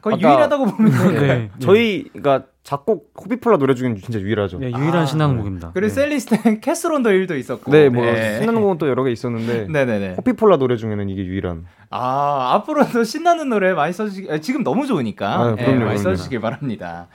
거의 0.00 0.16
유일하다고 0.20 0.64
보면 0.66 0.90
돼요. 0.92 1.10
네, 1.10 1.20
네. 1.20 1.50
저희가 1.58 2.44
작곡 2.64 3.12
호비폴라 3.20 3.58
노래 3.58 3.74
중에 3.74 3.92
진짜 3.96 4.20
유일하죠. 4.20 4.58
네, 4.58 4.66
유일한 4.70 4.98
아, 5.02 5.06
신나는 5.06 5.34
네. 5.34 5.40
곡입니다. 5.42 5.70
그리고 5.74 5.88
네. 5.88 5.94
셀리스텐 5.94 6.60
캐스론더 6.62 7.10
일도 7.10 7.36
있었고. 7.36 7.70
네, 7.72 7.88
뭐 7.88 8.04
신나는 8.04 8.60
곡은 8.60 8.78
또 8.78 8.88
여러 8.88 9.02
개 9.02 9.10
있었는데 9.10 9.66
네네네. 9.72 10.14
호피폴라 10.14 10.58
노래 10.58 10.76
중에는 10.76 11.08
이게 11.08 11.24
유일한. 11.24 11.64
아, 11.90 12.52
앞으로도 12.54 13.02
신나는 13.04 13.48
노래 13.48 13.74
많이 13.74 13.92
써주시, 13.92 14.28
아, 14.30 14.38
지금 14.38 14.62
너무 14.62 14.86
좋으니까. 14.86 15.40
아유, 15.40 15.56
예, 15.58 15.64
그럼요, 15.64 15.84
많이 15.86 15.98
그럼요. 15.98 16.16
써주시길 16.16 16.40
바랍니다. 16.40 17.08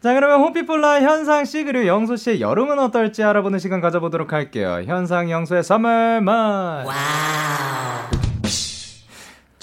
자, 0.00 0.14
그러면 0.14 0.40
호피폴라 0.40 1.02
현상 1.02 1.44
씨, 1.44 1.64
그리고 1.64 1.86
영소 1.86 2.14
씨의 2.16 2.40
여름은 2.40 2.78
어떨지 2.78 3.24
알아보는 3.24 3.58
시간 3.58 3.80
가져보도록 3.80 4.32
할게요. 4.32 4.82
현상 4.86 5.30
영소의 5.30 5.60
Summer만. 5.60 6.86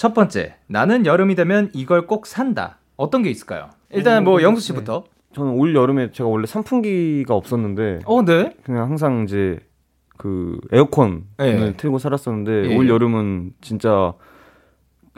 첫 0.00 0.14
번째, 0.14 0.54
나는 0.66 1.04
여름이 1.04 1.34
되면 1.34 1.68
이걸 1.74 2.06
꼭 2.06 2.26
산다. 2.26 2.78
어떤 2.96 3.22
게 3.22 3.28
있을까요? 3.28 3.68
일단 3.90 4.24
뭐 4.24 4.36
오, 4.36 4.42
영수 4.42 4.62
씨부터. 4.62 5.04
저는 5.34 5.52
올 5.52 5.76
여름에 5.76 6.10
제가 6.10 6.26
원래 6.26 6.46
선풍기가 6.46 7.34
없었는데 7.34 7.98
어, 8.06 8.24
네. 8.24 8.56
그냥 8.64 8.84
항상 8.84 9.24
이제 9.24 9.58
그 10.16 10.58
에어컨을 10.72 11.22
네. 11.36 11.74
틀고 11.76 11.98
살았었는데 11.98 12.70
예. 12.70 12.76
올 12.78 12.88
여름은 12.88 13.52
진짜 13.60 14.14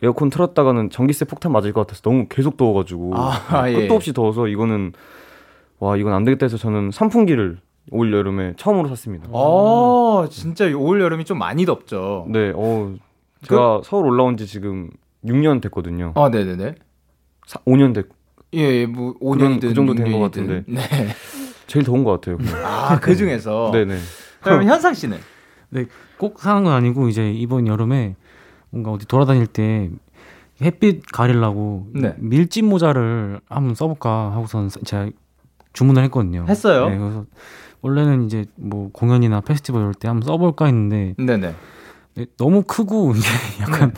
에어컨 0.03 0.31
틀었다가는 0.31 0.91
전기세 0.91 1.27
폭탄 1.27 1.53
맞을 1.53 1.73
것 1.73 1.83
같아서 1.83 2.03
너무 2.03 2.27
계속 2.29 2.57
더워가지고 2.57 3.13
아, 3.15 3.71
예. 3.71 3.75
끝도 3.75 3.95
없이 3.95 4.13
더워서 4.13 4.49
이거는 4.49 4.95
와 5.79 5.97
이건 5.97 6.13
안 6.13 6.25
되겠다 6.25 6.47
해서 6.47 6.57
저는 6.57 6.91
선풍기를 6.91 7.61
올 7.93 8.13
여름에 8.13 8.55
처음으로 8.57 8.89
샀습니다. 8.89 9.29
어, 9.31 10.27
진짜 10.29 10.65
올 10.77 11.01
여름이 11.01 11.25
좀 11.25 11.39
많이 11.39 11.67
덥죠. 11.67 12.27
네, 12.31 12.53
어 12.53 12.97
제가 13.49 13.81
서울 13.85 14.07
올라온 14.07 14.37
지 14.37 14.47
지금 14.47 14.91
6년 15.25 15.61
됐거든요. 15.63 16.13
아, 16.17 16.29
네네네. 16.31 16.75
사, 17.47 17.59
5년 17.67 17.95
됐. 17.95 18.07
예, 18.55 18.61
예, 18.61 18.87
뭐, 18.87 19.15
그런- 19.19 19.59
5년이든 19.59 19.61
그 19.69 19.75
정도 19.75 19.95
된것 19.95 20.13
6년이든. 20.13 20.21
같은데. 20.23 20.65
네. 20.69 20.81
제일 21.67 21.85
더운 21.85 22.05
것 22.05 22.13
같아요. 22.13 22.37
그냥. 22.39 22.55
아, 22.65 22.99
그 23.01 23.17
중에서. 23.17 23.71
네네. 23.73 23.99
그럼 24.43 24.65
현상 24.65 24.95
씨는? 24.95 25.19
꼭 26.19 26.39
사는 26.41 26.63
건 26.65 26.73
아니고 26.75 27.09
이제 27.09 27.33
이번 27.33 27.67
여름에 27.67 28.15
뭔가 28.71 28.91
어디 28.93 29.07
돌아다닐 29.07 29.47
때 29.47 29.91
햇빛 30.61 31.03
가리려고 31.11 31.87
네. 31.95 32.15
밀짚 32.19 32.65
모자를 32.67 33.41
한번 33.49 33.75
써볼까 33.75 34.33
하고선 34.33 34.69
제가 34.85 35.09
주문을 35.73 36.05
했거든요. 36.05 36.45
했어요? 36.49 36.89
네, 36.91 36.99
그래서 36.99 37.25
원래는 37.81 38.27
이제 38.27 38.45
뭐 38.57 38.91
공연이나 38.93 39.41
페스티벌 39.41 39.95
때 39.95 40.09
한번 40.09 40.27
써볼까 40.27 40.67
했는데 40.67 41.15
네네. 41.19 41.55
네, 42.15 42.27
너무 42.37 42.63
크고 42.63 43.15
약간 43.61 43.93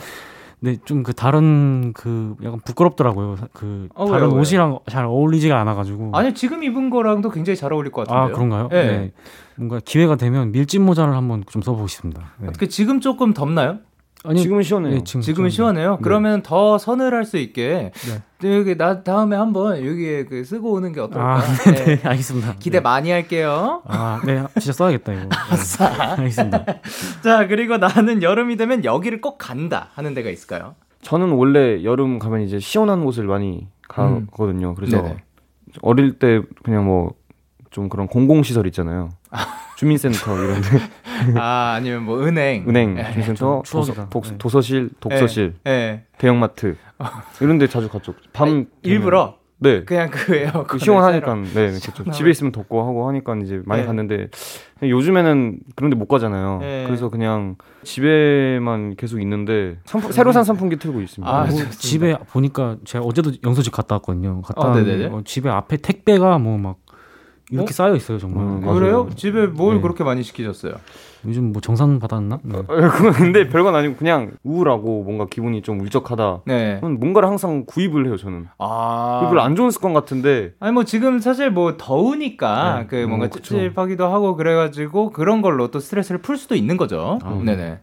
네, 0.59 0.77
좀그 0.83 1.13
다른 1.13 1.93
그 1.93 2.35
약간 2.43 2.59
부끄럽더라고요. 2.65 3.35
그 3.53 3.87
어, 3.93 4.07
다른 4.09 4.29
왜요? 4.29 4.39
옷이랑 4.39 4.79
잘 4.87 5.05
어울리지가 5.05 5.59
않아가지고. 5.59 6.11
아니, 6.13 6.33
지금 6.33 6.63
입은 6.63 6.89
거랑도 6.89 7.29
굉장히 7.29 7.55
잘 7.57 7.71
어울릴 7.73 7.91
것 7.91 8.07
같은데요. 8.07 8.33
아 8.33 8.35
그런가요? 8.35 8.69
네. 8.69 8.97
네. 8.97 9.11
뭔가 9.57 9.79
기회가 9.83 10.15
되면 10.15 10.51
밀짚 10.51 10.81
모자를 10.81 11.15
한번 11.15 11.43
좀 11.47 11.61
써보고 11.61 11.87
싶습니다. 11.87 12.33
네. 12.39 12.47
어떻게 12.47 12.67
지금 12.67 12.99
조금 12.99 13.33
덥나요? 13.33 13.79
아니, 14.27 14.41
지금은 14.41 14.63
시원해요. 14.63 14.93
네, 14.95 15.03
지금 15.03 15.21
지금은 15.21 15.49
좀- 15.49 15.55
시원해요. 15.55 15.91
네. 15.93 15.97
그러면 16.01 16.41
더 16.43 16.77
서늘할 16.77 17.25
수 17.25 17.37
있게 17.37 17.91
네. 18.41 18.55
여기 18.57 18.77
나 18.77 19.03
다음에 19.03 19.35
한번 19.35 19.77
여기에 19.85 20.25
그 20.25 20.43
쓰고 20.43 20.73
오는 20.73 20.91
게 20.93 20.99
어떨까? 20.99 21.37
아, 21.37 21.41
네. 21.41 21.95
네, 21.95 22.01
알겠습니다. 22.03 22.55
기대 22.59 22.77
네. 22.77 22.81
많이 22.81 23.11
할게요. 23.11 23.81
아, 23.85 24.21
네, 24.25 24.43
진짜 24.59 24.71
써야겠다 24.73 25.13
이거. 25.13 25.21
네. 25.23 25.29
알겠습니다. 26.17 26.65
자, 27.23 27.47
그리고 27.47 27.77
나는 27.77 28.21
여름이 28.23 28.57
되면 28.57 28.83
여기를 28.85 29.21
꼭 29.21 29.37
간다 29.37 29.89
하는 29.93 30.13
데가 30.13 30.29
있을까요? 30.29 30.75
저는 31.01 31.31
원래 31.31 31.83
여름 31.83 32.19
가면 32.19 32.41
이제 32.41 32.59
시원한 32.59 33.05
곳을 33.05 33.25
많이 33.25 33.67
가거든요. 33.87 34.73
그래서 34.75 35.01
네네. 35.01 35.17
어릴 35.81 36.19
때 36.19 36.41
그냥 36.63 36.85
뭐 36.85 37.11
좀 37.71 37.89
그런 37.89 38.07
공공시설 38.07 38.65
있잖아요. 38.67 39.09
주민센터 39.75 40.37
이런 40.43 40.61
데. 40.61 40.69
아, 41.39 41.73
아니면 41.77 42.03
뭐 42.03 42.23
은행. 42.23 42.65
은행, 42.67 42.97
예. 42.97 43.11
주민센터, 43.11 43.63
좀 43.65 43.79
도서. 43.79 44.09
독, 44.09 44.23
네. 44.23 44.37
도서실, 44.37 44.89
독서실, 44.99 45.55
예. 45.67 46.03
대형마트 46.17 46.75
이런 47.41 47.57
데 47.57 47.67
자주 47.67 47.89
갔죠. 47.89 48.13
밤 48.33 48.47
아니, 48.47 48.65
일부러 48.83 49.37
네. 49.57 49.83
그냥 49.85 50.09
그 50.11 50.35
에어컨 50.35 50.65
그 50.65 50.77
시원하니까 50.79 51.33
네, 51.35 51.71
네 51.71 51.79
그렇죠. 51.79 52.11
집에 52.11 52.29
있으면 52.29 52.51
덥고 52.51 52.81
하고 52.81 53.07
하니까 53.07 53.35
이제 53.37 53.61
많이 53.65 53.81
네. 53.81 53.87
갔는데 53.87 54.27
요즘에는 54.83 55.59
그런데 55.75 55.95
못 55.95 56.07
가잖아요. 56.07 56.59
네. 56.59 56.83
그래서 56.85 57.09
그냥 57.09 57.55
집에만 57.83 58.95
계속 58.97 59.21
있는데 59.21 59.77
선풍, 59.85 60.11
새로 60.11 60.31
산 60.33 60.43
선풍기 60.43 60.75
틀고 60.75 61.01
있습니다. 61.01 61.33
아, 61.33 61.45
네. 61.45 61.63
뭐. 61.63 61.69
집에 61.69 62.17
보니까 62.31 62.77
제가 62.83 63.05
어제도 63.05 63.31
영서 63.45 63.61
집 63.61 63.71
갔다 63.71 63.95
왔거든요. 63.95 64.41
갔다 64.41 64.61
어, 64.61 64.69
왔는데. 64.71 65.05
어, 65.07 65.21
집에 65.23 65.49
앞에 65.49 65.77
택배가 65.77 66.37
뭐 66.37 66.57
막 66.57 66.84
이렇게 67.51 67.69
어? 67.69 67.73
쌓여 67.73 67.95
있어요 67.95 68.17
정말. 68.17 68.43
음, 68.43 68.59
네. 68.59 68.65
맞아요. 68.65 68.79
그래요? 68.79 69.09
집에 69.15 69.45
뭘 69.47 69.75
네. 69.75 69.81
그렇게 69.81 70.03
많이 70.03 70.23
시키셨어요? 70.23 70.73
요즘 71.27 71.51
뭐 71.51 71.61
정산 71.61 71.99
받았나? 71.99 72.39
네. 72.43 72.57
어, 72.57 72.63
그건 72.67 73.11
근데 73.13 73.47
별건 73.49 73.73
아니고 73.75 73.95
그냥 73.95 74.31
우울하고 74.43 75.03
뭔가 75.03 75.25
기분이 75.27 75.61
좀 75.61 75.79
울적하다. 75.81 76.41
네. 76.45 76.77
그럼 76.79 76.99
뭔가를 76.99 77.27
항상 77.29 77.65
구입을 77.65 78.07
해요 78.07 78.17
저는. 78.17 78.47
아. 78.59 79.25
별로 79.29 79.41
안 79.41 79.55
좋은 79.55 79.69
습관 79.71 79.93
같은데 79.93 80.53
아니 80.59 80.71
뭐 80.71 80.83
지금 80.83 81.19
사실 81.19 81.49
뭐 81.51 81.77
더우니까 81.77 82.79
네. 82.81 82.87
그 82.87 82.95
뭔가 83.07 83.25
음, 83.27 83.29
그쵸. 83.29 83.55
찝찝하기도 83.55 84.05
하고 84.07 84.35
그래가지고 84.35 85.11
그런 85.11 85.41
걸로 85.41 85.69
또 85.69 85.79
스트레스를 85.79 86.21
풀 86.21 86.37
수도 86.37 86.55
있는 86.55 86.77
거죠. 86.77 87.19
아, 87.23 87.41
네네. 87.43 87.79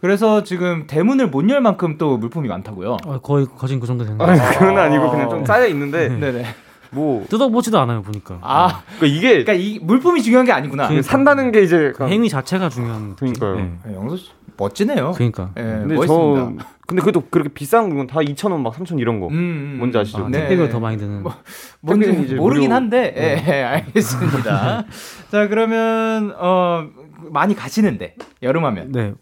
그래서 0.00 0.42
지금 0.44 0.86
대문을 0.86 1.28
못 1.28 1.48
열 1.50 1.60
만큼 1.60 1.98
또 1.98 2.16
물품이 2.16 2.48
많다고요. 2.48 2.96
아, 3.06 3.18
거의 3.22 3.46
거진 3.46 3.80
그 3.80 3.86
정도 3.86 4.04
되는 4.04 4.20
아니 4.20 4.38
거 4.38 4.44
그건 4.58 4.78
아니고 4.78 5.10
그냥 5.10 5.28
좀 5.30 5.44
쌓여 5.44 5.66
있는데 5.66 6.08
네네. 6.18 6.44
뭐 6.92 7.24
뜯어보지도 7.28 7.78
않아요 7.78 8.02
보니까. 8.02 8.38
아, 8.42 8.82
그러니까 8.98 9.06
이게 9.06 9.28
그러니까 9.44 9.52
이 9.54 9.78
물품이 9.80 10.22
중요한 10.22 10.44
게 10.46 10.52
아니구나. 10.52 10.88
그- 10.88 11.02
산다는 11.02 11.52
게 11.52 11.62
이제 11.62 11.92
그 11.96 12.08
행위 12.08 12.28
자체가 12.28 12.68
중요한. 12.68 13.14
그러니까요. 13.16 13.54
네. 13.56 13.72
아, 13.86 13.92
영수 13.92 14.16
씨 14.16 14.30
멋지네요. 14.56 15.12
그러니까. 15.12 15.50
예, 15.56 15.62
근데 15.62 15.94
멋있습니다. 15.94 16.40
저 16.58 16.66
근데 16.86 17.02
그래도 17.02 17.22
그렇게 17.30 17.48
비싼 17.50 17.94
건다 17.96 18.16
2,000원 18.18 18.60
막 18.60 18.74
3,000원 18.74 18.98
이런 18.98 19.20
거. 19.20 19.28
음, 19.28 19.32
음. 19.32 19.74
뭔지 19.78 19.96
아시죠? 19.96 20.24
아, 20.24 20.28
네. 20.28 20.40
택배가 20.48 20.68
더 20.70 20.80
많이 20.80 20.98
드는. 20.98 21.22
뭔지 21.80 22.06
택배는 22.06 22.26
이제 22.26 22.34
모르긴 22.34 22.64
무료- 22.64 22.74
한데, 22.74 23.14
예, 23.16 23.44
예, 23.46 23.62
알겠습니다. 23.62 24.84
자, 25.30 25.48
그러면, 25.48 26.34
어, 26.36 26.84
많이 27.30 27.54
가시는데, 27.54 28.16
여름하면. 28.42 28.90
네. 28.92 29.14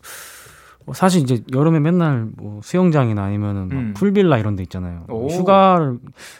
어, 0.86 0.92
사실 0.94 1.20
이제 1.20 1.42
여름에 1.52 1.78
맨날 1.80 2.26
뭐 2.38 2.60
수영장이나 2.62 3.22
아니면은 3.22 3.68
막 3.68 3.72
음. 3.74 3.94
풀빌라 3.94 4.38
이런 4.38 4.56
데 4.56 4.62
있잖아요. 4.62 5.04
오. 5.10 5.28
휴가를 5.28 5.98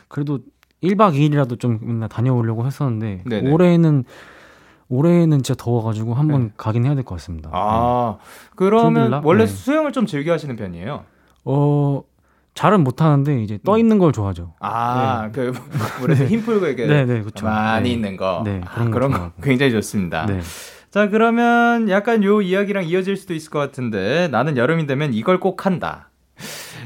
그래도 0.08 0.38
1박 0.82 1.14
2일이라도 1.14 1.58
좀 1.58 1.78
맨날 1.82 2.08
다녀오려고 2.08 2.66
했었는데 2.66 3.23
네네. 3.26 3.50
올해는 3.50 4.04
올해는 4.90 5.42
진짜 5.42 5.54
더워가지고 5.62 6.14
한번 6.14 6.52
가긴 6.56 6.87
해야 6.87 6.94
될 6.94 7.04
것 7.04 7.16
같습니다. 7.16 7.50
네. 7.50 7.54
아, 7.58 8.16
그러면 8.56 8.94
풀빌라? 8.94 9.20
원래 9.25 9.44
네. 9.44 9.47
수영을 9.52 9.92
좀 9.92 10.06
즐겨 10.06 10.32
하시는 10.32 10.54
편이에요? 10.56 11.04
어 11.44 12.02
잘은 12.54 12.82
못하는데 12.85 13.42
이제 13.42 13.58
떠 13.64 13.78
있는 13.78 13.99
걸 13.99 14.12
좋아하죠. 14.12 14.54
아, 14.61 15.30
그, 15.32 15.52
물에서 16.00 16.25
힘 16.26 16.42
풀고 16.42 16.66
이렇게 16.66 16.87
네, 16.87 17.04
네, 17.04 17.20
그렇죠. 17.20 17.44
많이 17.47 17.90
네. 17.90 17.94
있는 17.94 18.16
거. 18.16 18.42
네, 18.44 18.61
아, 18.64 18.70
그런 18.75 18.90
거 18.90 18.94
그런 18.94 19.12
거. 19.12 19.32
굉장히 19.42 19.70
좋습니다. 19.73 20.26
네. 20.26 20.40
자, 20.90 21.08
그러면 21.08 21.88
약간 21.90 22.25
요 22.25 22.40
이야기랑 22.42 22.85
이어질 22.87 23.16
수도 23.16 23.35
있을 23.35 23.50
것 23.50 23.58
같은데, 23.61 24.28
나는 24.32 24.56
여름이 24.56 24.87
되면 24.87 25.12
이걸 25.14 25.38
꼭 25.38 25.66
한다. 25.66 26.07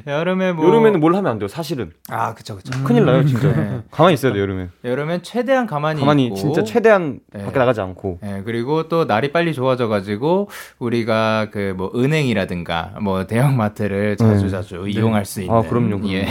여름에 0.06 0.52
뭐. 0.52 0.66
여름에는 0.66 1.00
뭘 1.00 1.14
하면 1.14 1.30
안 1.32 1.38
돼요, 1.38 1.48
사실은. 1.48 1.92
아, 2.08 2.34
그쵸, 2.34 2.56
그쵸. 2.56 2.72
큰일 2.84 3.04
나요, 3.04 3.24
진짜. 3.24 3.52
네. 3.54 3.82
가만히 3.90 4.14
있어야 4.14 4.32
돼요, 4.32 4.42
여름에. 4.42 4.68
여름엔 4.84 5.22
최대한 5.22 5.66
가만히, 5.66 6.00
가만히 6.00 6.26
있고. 6.26 6.36
진짜 6.36 6.64
최대한 6.64 7.20
네. 7.32 7.44
밖에 7.44 7.58
나가지 7.58 7.80
않고. 7.80 8.18
예, 8.24 8.42
그리고 8.44 8.88
또 8.88 9.04
날이 9.04 9.32
빨리 9.32 9.52
좋아져 9.54 9.88
가지고 9.88 10.48
우리가 10.78 11.48
그 11.50 11.72
뭐 11.76 11.90
은행이라든가 11.94 12.94
뭐 13.00 13.26
대형마트를 13.26 14.16
자주 14.16 14.44
네. 14.44 14.48
자주 14.50 14.84
이용할 14.88 15.24
수 15.24 15.40
있는. 15.40 15.54
아, 15.54 15.62
그럼요, 15.62 15.98
그럼요. 16.00 16.08
예. 16.12 16.26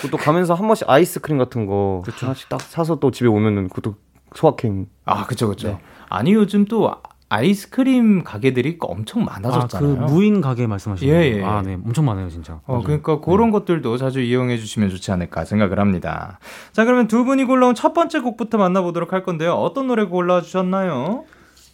그것도 0.00 0.16
가면서 0.22 0.54
한 0.54 0.66
번씩 0.66 0.88
아이스크림 0.88 1.38
같은 1.38 1.66
거 1.66 2.02
하나씩 2.08 2.48
딱 2.48 2.60
사서 2.60 2.96
또 2.96 3.10
집에 3.10 3.28
오면은 3.28 3.68
그것도 3.68 3.94
소확행. 4.34 4.86
아, 5.04 5.26
그쵸, 5.26 5.48
그쵸. 5.48 5.68
네. 5.68 5.78
아니, 6.08 6.32
요즘 6.32 6.64
또 6.66 6.90
아이스크림 7.32 8.24
가게들이 8.24 8.76
엄청 8.80 9.22
아, 9.22 9.36
그 9.36 9.40
많아졌잖아요. 9.40 10.06
무인 10.06 10.42
가게 10.42 10.66
말씀하시는 10.66 11.10
예, 11.10 11.18
거예요? 11.18 11.36
예. 11.38 11.42
아, 11.42 11.62
네. 11.62 11.78
엄청 11.82 12.04
많아요, 12.04 12.28
진짜. 12.28 12.60
어, 12.66 12.74
맞아요. 12.74 12.82
그러니까 12.82 13.20
그런 13.20 13.50
것들도 13.50 13.96
자주 13.96 14.20
이용해 14.20 14.58
주시면 14.58 14.90
좋지 14.90 15.10
않을까 15.12 15.46
생각을 15.46 15.78
합니다. 15.78 16.38
자, 16.72 16.84
그러면 16.84 17.08
두 17.08 17.24
분이 17.24 17.44
골라온 17.44 17.74
첫 17.74 17.94
번째 17.94 18.20
곡부터 18.20 18.58
만나보도록 18.58 19.14
할 19.14 19.22
건데요. 19.22 19.54
어떤 19.54 19.86
노래 19.86 20.04
골라 20.04 20.42
주셨나요? 20.42 21.24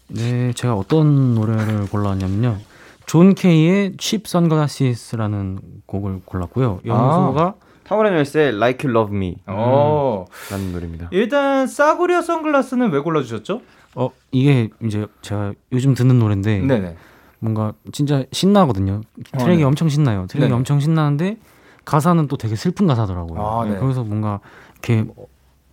네, 0.07 0.53
제가 0.53 0.75
어떤 0.75 1.35
노래를 1.35 1.89
골라왔냐면요. 1.91 2.59
존 3.07 3.35
케이의 3.35 3.95
Cheap 3.99 4.25
Sunglasses라는 4.29 5.59
곡을 5.87 6.21
골랐고요. 6.25 6.81
연주가 6.87 7.55
타워렌웰스의 7.83 8.55
Like 8.55 8.89
You 8.89 8.97
Love 8.97 9.17
Me 9.17 9.37
어, 9.47 10.27
라는 10.51 10.73
노래입니다. 10.73 11.09
일단 11.11 11.67
싸구려 11.67 12.23
선글라스는 12.23 12.93
왜 12.93 13.01
골라주셨죠? 13.01 13.63
어 14.01 14.11
이게 14.31 14.69
이제 14.85 15.07
제가 15.23 15.53
요즘 15.73 15.95
듣는 15.95 16.19
노래인데 16.21 16.61
네네. 16.61 16.97
뭔가 17.41 17.73
진짜 17.93 18.23
신나거든요. 18.31 19.01
어, 19.35 19.39
트랙이 19.39 19.59
네. 19.59 19.65
엄청 19.65 19.89
신나요. 19.89 20.27
트랙이 20.29 20.45
네네. 20.47 20.55
엄청 20.55 20.79
신나는데 20.79 21.37
가사는 21.85 22.29
또 22.29 22.37
되게 22.37 22.55
슬픈 22.55 22.87
가사더라고요. 22.87 23.41
아, 23.45 23.65
네, 23.65 23.73
네. 23.73 23.79
그래서 23.81 24.05
뭔가 24.05 24.39
이렇게 24.75 25.05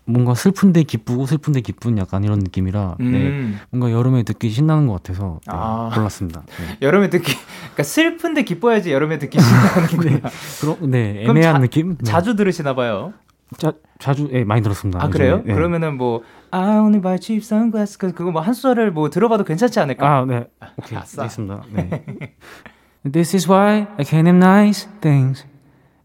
뭔가 0.05 0.33
슬픈데 0.33 0.83
기쁘고 0.83 1.25
슬픈데 1.27 1.61
기쁜 1.61 1.97
약간 1.97 2.23
이런 2.23 2.39
느낌이라 2.39 2.95
네, 2.99 3.05
음. 3.05 3.59
뭔가 3.71 3.91
여름에 3.91 4.23
듣기 4.23 4.49
신나는 4.49 4.87
것 4.87 4.93
같아서 4.93 5.39
네, 5.47 5.51
아. 5.53 5.91
골랐습니다. 5.93 6.43
네. 6.45 6.77
여름에 6.85 7.09
듣기, 7.11 7.31
그러니까 7.35 7.83
슬픈데 7.83 8.43
기뻐야지 8.43 8.91
여름에 8.91 9.19
듣기. 9.19 9.37
그럼 10.61 10.91
네 10.91 11.21
그럼 11.23 11.37
애매한 11.37 11.55
자- 11.55 11.59
느낌. 11.59 11.97
네. 11.97 12.03
자주 12.03 12.35
들으시나 12.35 12.73
봐요. 12.75 13.13
자, 13.57 13.73
자주 13.99 14.27
예, 14.33 14.43
많이 14.43 14.61
들었습니다. 14.63 14.99
아 14.99 15.05
요즘에. 15.07 15.17
그래요? 15.17 15.41
네. 15.45 15.53
그러면은 15.53 15.97
뭐 15.97 16.21
I 16.51 16.77
only 16.77 17.01
buy 17.01 17.17
cheap 17.19 17.43
sunglasses 17.43 17.97
그- 17.97 18.13
그거 18.13 18.31
뭐 18.31 18.41
한 18.41 18.53
소절을 18.53 18.91
뭐 18.91 19.09
들어봐도 19.09 19.43
괜찮지 19.43 19.79
않을까? 19.79 20.07
아, 20.19 20.25
네. 20.25 20.45
오케이. 20.77 20.97
아싸. 20.97 21.23
알겠습니다. 21.23 21.63
네. 21.71 21.89
This 23.11 23.35
is 23.35 23.47
why 23.51 23.87
I 23.97 24.03
can't 24.05 24.25
have 24.27 24.37
nice 24.37 24.87
things. 25.01 25.45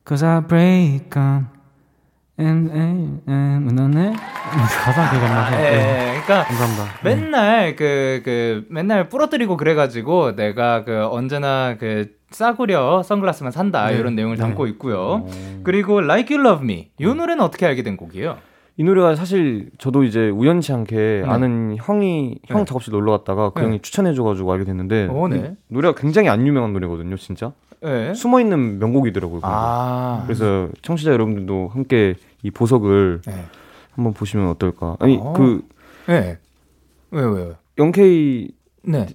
Cause 0.07 0.25
I 0.27 0.41
break 0.41 1.11
them. 1.11 1.47
And, 2.39 2.71
and, 2.73 3.21
and, 3.29 3.75
너네? 3.75 4.13
가사 4.15 5.11
기억 5.11 5.23
안 5.25 5.31
나서. 5.35 5.57
예, 5.63 6.21
그러니까 6.25 6.45
감사합니다. 6.45 6.85
네. 7.05 7.15
맨날 7.15 7.77
그, 7.77 8.23
그, 8.25 8.67
맨날 8.71 9.09
부러뜨리고 9.11 9.59
그래가지고 9.59 10.37
내가 10.37 10.85
그 10.85 11.07
언제나 11.11 11.77
그 11.79 12.13
싸구려 12.31 13.03
선글라스만 13.03 13.53
산다 13.53 13.89
네. 13.91 13.99
이런 13.99 14.15
내용을 14.15 14.37
네. 14.37 14.43
담고 14.43 14.67
있고요. 14.69 14.99
어. 15.27 15.31
그리고 15.65 16.01
Like 16.01 16.35
You 16.35 16.47
Love 16.49 16.65
Me 16.65 16.91
이 16.99 17.05
노래는 17.05 17.41
어떻게 17.43 17.67
알게 17.67 17.83
된 17.83 17.99
곡이에요? 17.99 18.39
이 18.81 18.83
노래가 18.83 19.15
사실 19.15 19.69
저도 19.77 20.05
이제 20.05 20.31
우연치 20.31 20.73
않게 20.73 20.97
네. 20.97 21.23
아는 21.27 21.77
형이 21.79 22.39
형 22.47 22.61
네. 22.61 22.65
작업실 22.65 22.93
놀러 22.93 23.13
갔다가 23.13 23.51
그 23.51 23.61
네. 23.61 23.67
형이 23.67 23.81
추천해줘가지고 23.83 24.51
알게 24.51 24.65
됐는데 24.65 25.09
어, 25.11 25.29
네. 25.29 25.55
이 25.69 25.75
노래가 25.75 25.95
굉장히 26.01 26.31
안 26.31 26.47
유명한 26.47 26.73
노래거든요, 26.73 27.15
진짜 27.19 27.53
예. 27.85 28.15
숨어 28.15 28.41
있는 28.41 28.79
명곡이더라고요. 28.79 29.43
아, 29.45 30.23
그래서 30.25 30.71
청취자 30.81 31.13
여러분들도 31.13 31.69
함께 31.75 32.15
이 32.43 32.51
보석을 32.51 33.21
예. 33.29 33.45
한번 33.93 34.15
보시면 34.15 34.49
어떨까? 34.49 34.97
아니 34.99 35.19
어. 35.21 35.35
그 35.35 35.61
예. 36.09 36.39
왜요, 37.11 37.33
왜요? 37.33 37.55
영케이 37.77 38.49
네. 38.83 39.09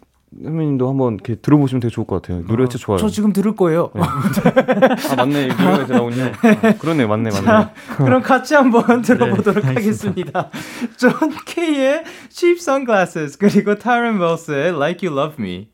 선배님도 0.44 0.90
한번 0.90 1.14
이렇게 1.14 1.36
들어보시면 1.36 1.80
되게 1.80 1.92
좋을 1.92 2.06
것 2.06 2.22
같아요. 2.22 2.44
노래 2.46 2.68
진짜 2.68 2.78
좋아요. 2.84 2.98
저 2.98 3.08
지금 3.08 3.32
들을 3.32 3.56
거예요. 3.56 3.92
아 3.96 5.16
맞네, 5.16 5.46
이 5.46 5.48
노래가 5.48 5.84
이제 5.84 5.94
나오군요. 5.94 6.24
아, 6.24 6.74
그러네, 6.78 7.06
맞네, 7.06 7.30
맞네. 7.30 7.70
그럼 7.98 8.22
같이 8.22 8.54
한번 8.54 9.02
들어보도록 9.02 9.64
하겠습니다. 9.66 10.50
존 10.98 11.12
케이의 11.46 12.04
Cheap 12.30 12.58
Sunglasses 12.60 13.38
그리고 13.38 13.76
타이런 13.76 14.20
웰스의 14.20 14.74
Like 14.76 15.08
You 15.08 15.18
Love 15.18 15.44
Me. 15.44 15.70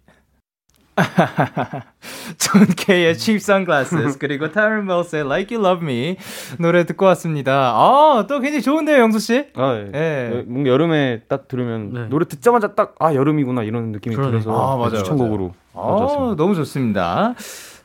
존 2.38 2.66
케이의 2.76 3.18
Cheap 3.18 3.38
Sunglasses 3.38 4.18
그리고 4.18 4.52
타이런 4.52 4.88
웰스의 4.88 5.24
Like 5.26 5.56
You 5.56 5.66
Love 5.68 5.86
Me 5.86 6.18
노래 6.60 6.86
듣고 6.86 7.06
왔습니다. 7.08 7.72
아, 7.76 8.26
또 8.28 8.40
굉장히 8.40 8.62
좋은데요, 8.62 9.00
영수 9.00 9.20
씨? 9.20 9.46
아, 9.56 9.74
예. 9.76 9.92
예. 9.94 10.44
뭔가 10.48 10.70
여름에 10.70 11.22
딱 11.28 11.48
들으면 11.48 11.94
네. 11.94 12.06
노래 12.10 12.26
듣자마자 12.26 12.74
딱 12.76 12.96
아 13.00 13.14
여름이구나 13.16 13.64
이런 13.64 13.92
느낌이 13.92 14.16
그러네. 14.16 14.32
들어서 14.32 14.52
아, 14.74 14.78
맞아요, 14.78 14.98
추천곡으로 14.98 15.54
아, 15.74 15.82
가져왔습니다. 15.82 16.36
너무 16.36 16.56
좋습니다. 16.56 17.34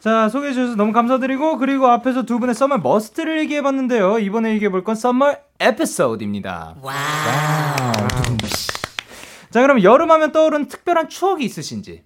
자, 0.00 0.28
소개해 0.28 0.52
주셔서 0.52 0.76
너무 0.76 0.92
감사드리고 0.92 1.58
그리고 1.58 1.88
앞에서 1.88 2.22
두 2.24 2.38
분의 2.38 2.54
summer 2.54 2.78
must를 2.78 3.40
얘기해 3.40 3.62
봤는데요. 3.62 4.18
이번에 4.18 4.50
얘기해 4.54 4.70
볼 4.70 4.84
건 4.84 4.94
summer 4.94 5.34
에피소드입니다. 5.58 6.76
Wow. 6.82 6.94
자, 9.50 9.62
그럼 9.62 9.82
여름 9.82 10.10
하면 10.10 10.32
떠오르는 10.32 10.68
특별한 10.68 11.08
추억이 11.08 11.44
있으신지? 11.44 12.02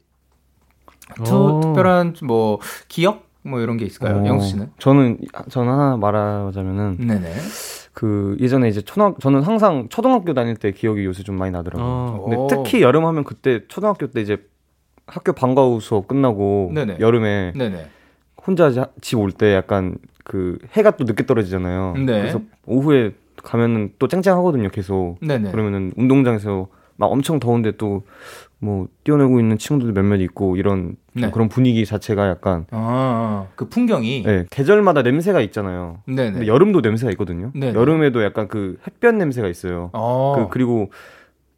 투, 1.25 1.35
오. 1.35 1.61
특별한 1.61 2.15
뭐 2.25 2.59
기억 2.89 3.27
뭐 3.43 3.61
이런 3.61 3.77
게 3.77 3.85
있을까요? 3.87 4.23
어, 4.23 4.27
영소 4.27 4.49
씨는? 4.49 4.71
저는 4.79 5.19
저는 5.49 5.73
하나 5.73 5.97
말하자면은 5.97 6.99
네네. 7.07 7.33
그 7.93 8.37
예전에 8.41 8.69
이제 8.69 8.81
초등 8.83 9.15
저는 9.21 9.43
항상 9.43 9.89
초등학교 9.89 10.35
다닐 10.35 10.57
때 10.57 10.73
기억이 10.73 11.05
요새 11.05 11.23
좀 11.23 11.37
많이 11.37 11.51
나더라고요. 11.51 11.87
어, 11.87 12.21
근데 12.25 12.37
오. 12.37 12.47
특히 12.49 12.83
여름 12.83 13.05
하면 13.07 13.25
그때 13.25 13.63
초등학교 13.69 14.07
때 14.09 14.21
이제 14.21 14.39
학교 15.07 15.33
방과 15.33 15.63
후 15.65 15.81
수업 15.81 16.07
끝나고 16.09 16.71
네네. 16.75 16.99
여름에 17.01 17.53
네네. 17.57 17.87
혼자 18.47 18.71
집 19.01 19.19
올 19.19 19.33
때 19.33 19.55
약간 19.55 19.97
그 20.25 20.59
해가 20.73 20.93
또 20.93 21.05
늦게 21.05 21.27
떨어지잖아요. 21.27 21.95
네. 21.97 22.05
그래서 22.07 22.41
오후에 22.67 23.13
가면은 23.43 23.93
또 23.99 24.07
쨍쨍하거든요, 24.07 24.69
계속. 24.71 25.17
네네. 25.21 25.51
그러면은 25.51 25.93
운동장에서 25.97 26.69
막 26.97 27.07
엄청 27.11 27.41
더운데 27.41 27.73
또 27.77 28.03
뭐 28.61 28.89
뛰어놀고 29.05 29.41
있는 29.41 29.57
친구들 29.59 29.93
몇몇 29.95 30.21
있고 30.21 30.57
이런 30.57 30.97
좀 31.15 31.23
네. 31.23 31.31
그런 31.31 31.49
분위기 31.49 31.85
자체가 31.87 32.29
약간 32.29 32.67
아, 32.71 33.47
그 33.57 33.69
풍경이. 33.69 34.23
네, 34.25 34.47
계절마다 34.51 35.03
냄새가 35.03 35.41
있잖아요. 35.41 35.99
네네. 36.07 36.33
근데 36.33 36.47
여름도 36.47 36.83
냄새가 36.83 37.11
있거든요. 37.13 37.51
네네. 37.55 37.75
여름에도 37.75 38.23
약간 38.23 38.49
그 38.49 38.79
햇볕 38.87 39.17
냄새가 39.17 39.49
있어요. 39.49 39.91
어. 39.95 40.35
그 40.37 40.49
그리고 40.51 40.91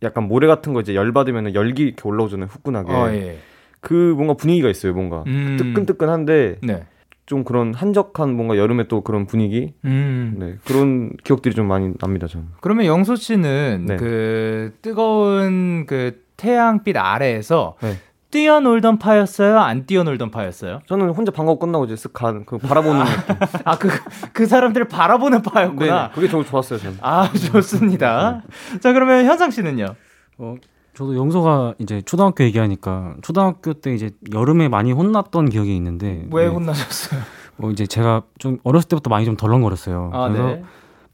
약간 0.03 0.29
모래 0.29 0.47
같은 0.47 0.73
거 0.73 0.81
이제 0.81 0.95
열 0.95 1.13
받으면 1.13 1.55
열기 1.55 1.83
이렇게 1.83 2.09
올라오잖아요, 2.09 2.49
후끈하게. 2.51 2.93
어, 2.93 3.13
예. 3.13 3.39
그 3.81 4.15
뭔가 4.17 4.35
분위기가 4.35 4.69
있어요, 4.69 4.95
뭔가 4.95 5.25
음. 5.27 5.57
뜨끈뜨끈한데 5.59 6.59
네. 6.63 6.85
좀 7.27 7.43
그런 7.43 7.75
한적한 7.75 8.35
뭔가 8.35 8.57
여름에 8.57 8.87
또 8.87 9.01
그런 9.01 9.27
분위기, 9.27 9.75
음. 9.85 10.37
네 10.39 10.55
그런 10.65 11.11
기억들이 11.25 11.55
좀 11.55 11.67
많이 11.67 11.93
납니다, 11.99 12.29
저는. 12.29 12.47
그러면 12.61 12.87
영소 12.87 13.17
씨는 13.17 13.87
네. 13.89 13.97
그 13.97 14.73
뜨거운 14.83 15.85
그 15.87 16.23
태양빛 16.47 16.97
아래에서 16.97 17.77
네. 17.81 17.99
뛰어놀던 18.33 18.99
파였어요? 18.99 19.61
안 19.61 19.87
뛰어놀던 19.87 20.31
파였어요? 20.33 20.81
저는 20.89 21.11
혼자 21.11 21.31
방과 21.31 21.53
후 21.53 21.59
끝나고 21.59 21.85
이제 21.85 21.95
쓱 21.95 22.13
간 22.13 22.45
그 22.47 22.59
바라보는 22.59 23.05
느낌. 23.05 23.37
아, 23.65 23.79
그, 23.79 23.89
그 24.33 24.47
사람들을 24.47 24.89
바라보는 24.89 25.43
네, 25.43 25.51
파였구나. 25.51 26.11
그게 26.11 26.29
너무 26.29 26.45
좋았어요, 26.45 26.79
저는. 26.81 26.99
아, 27.01 27.31
좋습니다. 27.53 28.43
자, 28.81 28.93
그러면 28.93 29.25
현상 29.27 29.51
씨는요? 29.53 29.95
어, 30.39 30.55
저도 30.95 31.15
영소가 31.17 31.75
이제 31.79 32.01
초등학교 32.01 32.43
얘기하니까 32.45 33.15
초등학교 33.23 33.75
때 33.75 33.95
이제 33.95 34.11
여름에 34.35 34.69
많이 34.69 34.91
혼났던 34.93 35.49
기억이 35.51 35.77
있는데 35.77 36.27
왜 36.33 36.45
네, 36.45 36.49
혼나셨어요? 36.49 37.21
뭐 37.57 37.71
이제 37.71 37.87
제가 37.87 38.23
좀 38.39 38.59
어렸을 38.65 38.89
때부터 38.89 39.11
많이 39.11 39.25
좀 39.27 39.37
덜렁거렸어요. 39.37 40.11
아, 40.13 40.29
그래서 40.29 40.47
네. 40.49 40.65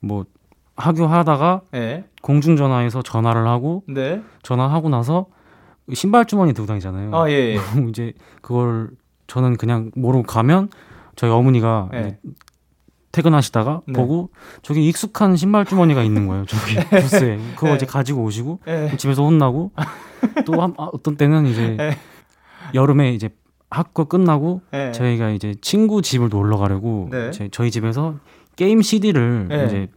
뭐 0.01 0.25
하교하다가 0.79 1.63
네. 1.73 2.05
공중전화에서 2.23 3.03
전화를 3.03 3.47
하고 3.47 3.83
네. 3.89 4.23
전화하고 4.43 4.89
나서 4.89 5.27
신발 5.93 6.25
주머니 6.25 6.55
들고 6.55 6.67
다니잖아요. 6.67 7.15
아, 7.15 7.29
예, 7.31 7.57
예. 7.57 7.59
이제 7.91 8.13
그걸 8.41 8.91
저는 9.27 9.57
그냥 9.57 9.91
모르고 9.95 10.25
가면 10.25 10.71
저희 11.17 11.31
어머니가 11.31 11.89
네. 11.93 12.01
이제 12.01 12.19
퇴근하시다가 13.11 13.83
네. 13.87 13.93
보고 13.95 14.31
저기 14.63 14.87
익숙한 14.89 15.37
신발 15.37 15.65
주머니가 15.65 16.03
있는 16.05 16.29
거예요. 16.29 16.45
저기 16.47 16.77
부스에 16.89 17.39
그거 17.57 17.69
네. 17.69 17.75
이제 17.77 17.87
가지고 17.87 18.23
오시고 18.23 18.61
예. 18.69 18.97
집에서 18.97 19.25
혼나고 19.25 19.73
또 20.47 20.63
한, 20.63 20.75
아, 20.79 20.89
어떤 20.93 21.17
때는 21.17 21.47
이제 21.47 21.75
네. 21.77 21.97
여름에 22.75 23.15
이제 23.15 23.31
학교 23.71 24.05
끝나고 24.05 24.63
예. 24.75 24.93
저희가 24.93 25.31
이제 25.31 25.55
친구 25.61 26.03
집을 26.03 26.29
놀러 26.29 26.57
가려고 26.57 27.09
네. 27.11 27.31
제, 27.33 27.49
저희 27.51 27.71
집에서 27.71 28.17
게임 28.57 28.83
CD를 28.83 29.49
네. 29.49 29.65
이제 29.67 29.89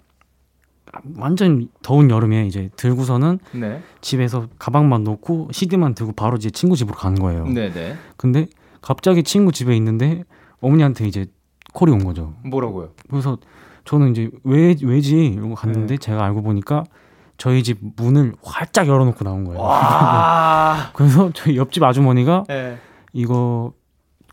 완전 1.18 1.70
더운 1.82 2.10
여름에 2.10 2.46
이제 2.48 2.70
들고서는 2.76 3.40
네. 3.54 3.82
집에서 4.02 4.48
가방만 4.60 5.04
놓고 5.04 5.50
CD만 5.52 5.96
들고 5.96 6.14
바로 6.14 6.36
이제 6.38 6.50
친구 6.50 6.76
집으로 6.76 6.96
간 6.96 7.16
거예요. 7.16 7.48
네, 7.48 7.72
네. 7.72 7.96
근데 8.18 8.48
갑자기 8.82 9.24
친구 9.24 9.52
집에 9.52 9.76
있는데 9.76 10.24
어머니한테 10.60 11.08
이제 11.08 11.28
콜이 11.74 11.92
온 11.92 12.04
거죠. 12.04 12.34
뭐라고요? 12.44 12.90
그래서 13.10 13.38
저는 13.86 14.12
이제 14.12 14.30
왜 14.44 14.76
왜지 14.84 15.26
이러고 15.26 15.56
갔는데 15.56 15.96
네. 15.96 15.98
제가 15.98 16.24
알고 16.26 16.42
보니까 16.44 16.84
저희 17.38 17.64
집 17.64 17.80
문을 17.96 18.34
활짝 18.44 18.88
열어놓고 18.88 19.24
나온 19.24 19.46
거예요. 19.46 19.60
와. 19.60 20.92
그래서 20.94 21.32
저희 21.34 21.58
옆집 21.58 21.82
아주머니가 21.84 22.44
예. 22.52 22.78
이거 23.14 23.74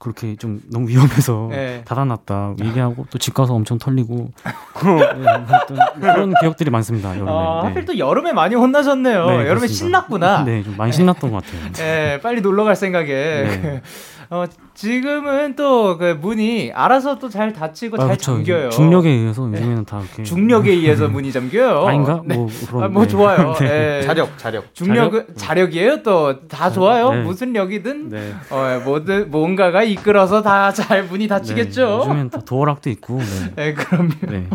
그렇게 0.01 0.37
좀 0.37 0.61
너무 0.71 0.89
위험해서 0.89 1.49
네. 1.53 1.83
닫아놨다 1.85 2.55
얘기하고 2.65 3.07
또 3.11 3.19
집 3.19 3.35
가서 3.35 3.53
엄청 3.55 3.79
털리고 3.79 4.31
네, 4.47 6.01
그런 6.01 6.33
기억들이 6.41 6.71
많습니다 6.71 7.11
여름에. 7.15 7.31
아, 7.31 7.61
네. 7.63 7.69
하필 7.69 7.85
또 7.85 7.99
여름에 7.99 8.33
많이 8.33 8.55
혼나셨네요. 8.55 9.27
네, 9.27 9.33
여름에 9.33 9.45
그렇습니다. 9.49 9.75
신났구나. 9.75 10.45
네, 10.45 10.63
좀 10.63 10.77
많이 10.77 10.93
신났던 10.93 11.31
것 11.33 11.43
같아요. 11.45 11.61
예, 11.87 12.21
빨리 12.23 12.41
놀러 12.41 12.65
갈 12.65 12.77
생각에. 12.77 13.81
네. 14.31 14.37
어, 14.37 14.45
지금은 14.75 15.57
또 15.57 15.97
그 15.99 16.19
문이 16.21 16.71
알아서 16.75 17.19
또 17.19 17.29
잘 17.31 17.53
닫히고 17.53 17.97
아, 17.97 18.01
잘 18.01 18.09
그쵸. 18.11 18.33
잠겨요. 18.35 18.71
중력에 18.71 19.09
의해서 19.09 19.43
요즘에는 19.43 19.85
다 19.87 20.01
이렇게 20.01 20.23
중력에 20.23 20.71
의해서 20.71 21.09
문이 21.09 21.33
잠겨요. 21.33 21.87
아닌가? 21.87 22.23
네. 22.25 22.37
뭐 22.37 22.49
그런. 22.69 22.83
아, 22.85 22.89
뭐 22.89 23.03
네. 23.05 23.09
좋아요. 23.09 23.55
네. 23.59 23.99
예. 23.99 24.03
자력, 24.03 24.37
자력. 24.39 24.75
중력은 24.75 25.27
자력 25.37 25.75
이에요. 25.75 26.03
또 26.03 26.35
다 26.49 26.71
좋아요. 26.71 27.13
네. 27.13 27.23
무슨 27.23 27.55
역이든 27.55 28.09
네. 28.11 28.35
어, 28.51 28.81
뭐든 28.85 29.31
뭔가가 29.31 29.83
이끌어서 29.83 30.43
다 30.43 30.73
잘 30.73 31.05
문이 31.05 31.25
네, 31.25 31.29
닫히겠죠. 31.29 32.03
요즘엔 32.05 32.31
다 32.31 32.41
도어락도 32.45 32.91
있고. 32.91 33.19
네. 33.19 33.53
네, 33.57 33.75
그럼요. 33.75 34.11
네. 34.29 34.47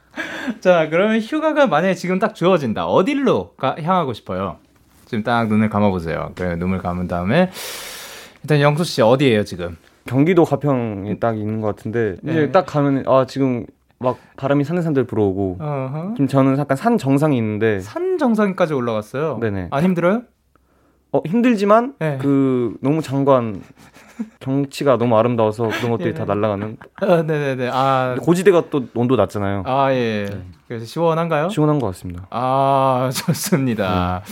자, 0.60 0.88
그러면 0.90 1.20
휴가가 1.20 1.66
만약에 1.66 1.94
지금 1.94 2.18
딱 2.18 2.34
주어진다. 2.34 2.86
어딜로 2.86 3.54
가, 3.56 3.76
향하고 3.80 4.12
싶어요? 4.12 4.56
지금 5.06 5.22
딱 5.24 5.48
눈을 5.48 5.68
감아보세요. 5.68 6.32
그 6.34 6.42
눈을 6.42 6.78
감은 6.78 7.06
다음에 7.08 7.50
일단 8.42 8.60
영수 8.60 8.84
씨 8.84 9.02
어디예요 9.02 9.44
지금? 9.44 9.76
경기도 10.06 10.44
가평에 10.44 11.18
딱 11.18 11.38
있는 11.38 11.60
것 11.60 11.68
같은데 11.76 12.16
네. 12.22 12.32
이제 12.32 12.52
딱 12.52 12.66
가면 12.66 13.04
아 13.06 13.26
지금 13.26 13.66
막 13.98 14.18
바람이 14.36 14.64
산들산들 14.64 15.04
불어오고 15.04 15.58
어허. 15.60 16.14
지금 16.14 16.26
저는 16.26 16.58
약간 16.58 16.76
산 16.76 16.96
정상이 16.96 17.36
있는데 17.36 17.80
산 17.80 18.16
정상까지 18.18 18.72
올라갔어요. 18.72 19.38
네네. 19.40 19.68
안 19.70 19.84
힘들어요? 19.84 20.22
어 21.12 21.20
힘들지만 21.26 21.94
네. 21.98 22.18
그 22.20 22.76
너무 22.80 23.02
장관 23.02 23.60
경치가 24.40 24.96
너무 24.96 25.16
아름다워서 25.18 25.68
그런 25.68 25.90
것들이 25.90 26.10
예. 26.10 26.14
다 26.14 26.24
날아가는 26.24 26.76
어, 27.02 27.22
네네네. 27.22 27.70
아, 27.72 28.16
고지대가 28.20 28.64
또 28.70 28.86
온도 28.94 29.16
낮잖아요. 29.16 29.64
아 29.66 29.92
예. 29.92 30.26
그래서 30.66 30.86
시원한가요? 30.86 31.48
시원한 31.50 31.78
것 31.78 31.88
같습니다. 31.88 32.26
아 32.30 33.10
좋습니다. 33.12 34.22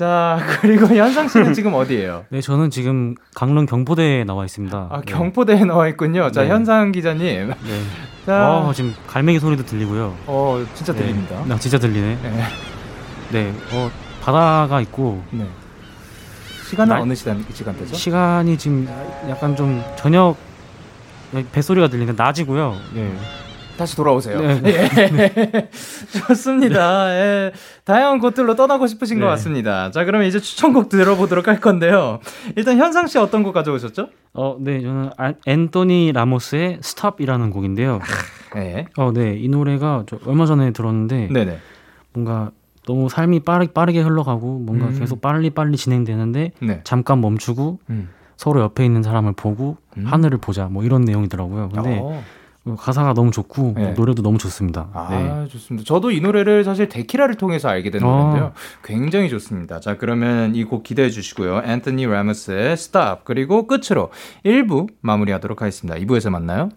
자 0.00 0.38
그리고 0.62 0.86
현상 0.86 1.28
씨는 1.28 1.52
지금 1.52 1.74
어디예요? 1.74 2.24
네, 2.30 2.40
저는 2.40 2.70
지금 2.70 3.14
강릉 3.34 3.66
경포대에 3.66 4.24
나와 4.24 4.46
있습니다. 4.46 4.88
아 4.90 5.02
네. 5.04 5.12
경포대에 5.12 5.62
나와 5.66 5.88
있군요. 5.88 6.30
자 6.30 6.42
네. 6.42 6.48
현상 6.48 6.90
기자님. 6.90 7.48
네. 7.48 7.54
자, 8.24 8.48
어, 8.50 8.72
지금 8.72 8.94
갈매기 9.06 9.38
소리도 9.40 9.66
들리고요. 9.66 10.16
어 10.26 10.64
진짜 10.72 10.94
네. 10.94 11.00
들립니다. 11.00 11.44
나 11.46 11.58
진짜 11.58 11.76
들리네. 11.78 12.18
네. 12.22 12.44
네. 13.30 13.54
어, 13.74 13.90
바다가 14.22 14.80
있고 14.80 15.22
네. 15.32 15.46
시간은 16.70 16.94
날- 16.94 17.02
어느 17.02 17.14
시간 17.14 17.44
시간대죠? 17.52 17.94
시간이 17.94 18.56
지금 18.56 18.88
약간 19.28 19.54
좀 19.54 19.84
저녁 19.96 20.36
뱃소리가 21.52 21.88
들리는데 21.88 22.22
낮이고요. 22.22 22.74
네. 22.94 23.12
다시 23.80 23.96
돌아오세요. 23.96 24.38
네. 24.60 24.62
예. 24.66 25.68
좋습니다. 26.28 27.10
예. 27.14 27.52
다양한 27.84 28.18
곳들로 28.18 28.54
떠나고 28.54 28.86
싶으신 28.86 29.18
것 29.18 29.24
네. 29.24 29.30
같습니다. 29.30 29.90
자, 29.90 30.04
그러면 30.04 30.26
이제 30.28 30.38
추천곡 30.38 30.90
들어보도록 30.90 31.48
할 31.48 31.60
건데요. 31.60 32.20
일단 32.56 32.76
현상 32.76 33.06
씨 33.06 33.16
어떤 33.16 33.42
곡 33.42 33.52
가져오셨죠? 33.52 34.10
어, 34.34 34.58
네. 34.60 34.82
저는 34.82 35.10
아- 35.16 35.32
앤토니 35.46 36.12
라모스의 36.12 36.80
Stop이라는 36.82 37.48
곡인데요. 37.50 38.00
네. 38.54 38.84
어, 38.98 39.12
네. 39.12 39.34
이 39.34 39.48
노래가 39.48 40.04
저 40.06 40.18
얼마 40.26 40.44
전에 40.44 40.72
들었는데 40.72 41.28
네네. 41.32 41.58
뭔가 42.12 42.50
너무 42.86 43.08
삶이 43.08 43.40
빠르, 43.40 43.66
빠르게 43.68 44.00
흘러가고 44.02 44.58
뭔가 44.58 44.88
음. 44.88 44.98
계속 44.98 45.22
빨리 45.22 45.48
빨리 45.48 45.78
진행되는데 45.78 46.52
네. 46.60 46.80
잠깐 46.84 47.22
멈추고 47.22 47.78
음. 47.88 48.10
서로 48.36 48.60
옆에 48.60 48.84
있는 48.84 49.02
사람을 49.02 49.32
보고 49.32 49.78
음. 49.96 50.04
하늘을 50.04 50.36
보자 50.36 50.66
뭐 50.66 50.84
이런 50.84 51.00
내용이더라고요. 51.02 51.70
근데 51.70 51.98
어. 52.02 52.22
어, 52.72 52.76
가사가 52.76 53.14
너무 53.14 53.30
좋고 53.30 53.74
네. 53.76 53.92
노래도 53.92 54.22
너무 54.22 54.38
좋습니다. 54.38 54.88
아, 54.92 55.08
네. 55.10 55.48
좋습니다. 55.48 55.84
저도 55.86 56.10
이 56.10 56.20
노래를 56.20 56.64
사실 56.64 56.88
데키라를 56.88 57.36
통해서 57.36 57.68
알게 57.68 57.90
된 57.90 58.02
어. 58.02 58.06
노래인데요. 58.10 58.52
굉장히 58.84 59.28
좋습니다. 59.28 59.80
자, 59.80 59.96
그러면 59.96 60.54
이 60.54 60.64
곡 60.64 60.82
기대해 60.84 61.10
주시고요. 61.10 61.62
앤토니 61.64 62.06
라모스의 62.06 62.72
Stop. 62.72 63.22
그리고 63.24 63.66
끝으로 63.66 64.10
1부 64.44 64.88
마무리하도록 65.00 65.60
하겠습니다. 65.60 65.98
2부에서 66.00 66.30
만나요. 66.30 66.68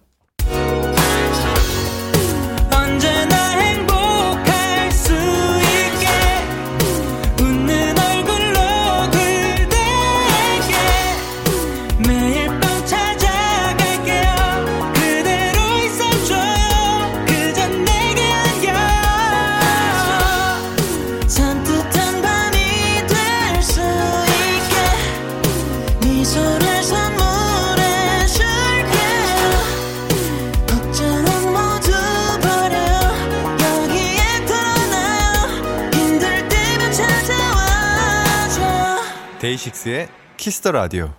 데이식스의 39.44 40.08
Kiss 40.38 40.57
the 40.57 40.72
라디오. 40.72 41.10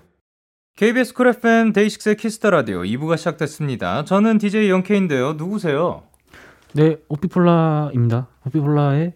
KBS 0.76 1.12
Cool 1.12 1.28
FM 1.28 1.74
데이식스의 1.74 2.16
Kiss 2.16 2.35
the 2.35 2.48
라디오 2.48 2.80
2부가 2.80 3.18
시작됐습니다. 3.18 4.06
저는 4.06 4.38
DJ 4.38 4.70
영케인데요. 4.70 5.34
누구세요? 5.34 6.04
네, 6.72 6.96
호피폴라입니다. 7.10 8.28
호피폴라의 8.46 9.12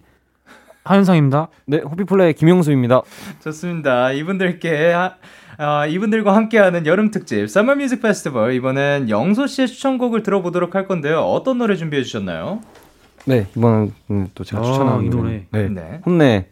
하현상입니다. 0.84 1.48
네, 1.68 1.78
호피폴라의 1.78 2.34
김영소입니다. 2.34 3.00
좋습니다. 3.44 4.12
이분들께 4.12 4.92
하- 4.92 5.14
아, 5.56 5.86
이분들과 5.86 6.36
함께하는 6.36 6.84
여름 6.84 7.10
특집 7.10 7.48
Summer 7.48 7.76
Music 7.76 8.02
Festival 8.02 8.52
이번엔 8.52 9.08
영소 9.08 9.46
씨의 9.46 9.68
추천곡을 9.68 10.22
들어보도록 10.22 10.74
할 10.74 10.86
건데요. 10.86 11.20
어떤 11.22 11.56
노래 11.56 11.76
준비해 11.76 12.02
주셨나요? 12.02 12.60
네, 13.24 13.46
이번은 13.56 13.94
음, 14.10 14.28
또 14.34 14.44
제가 14.44 14.60
아, 14.60 14.64
추천하는 14.66 15.06
이 15.06 15.08
노래. 15.08 15.46
네. 15.50 15.68
네. 15.70 16.02
혼내 16.04 16.48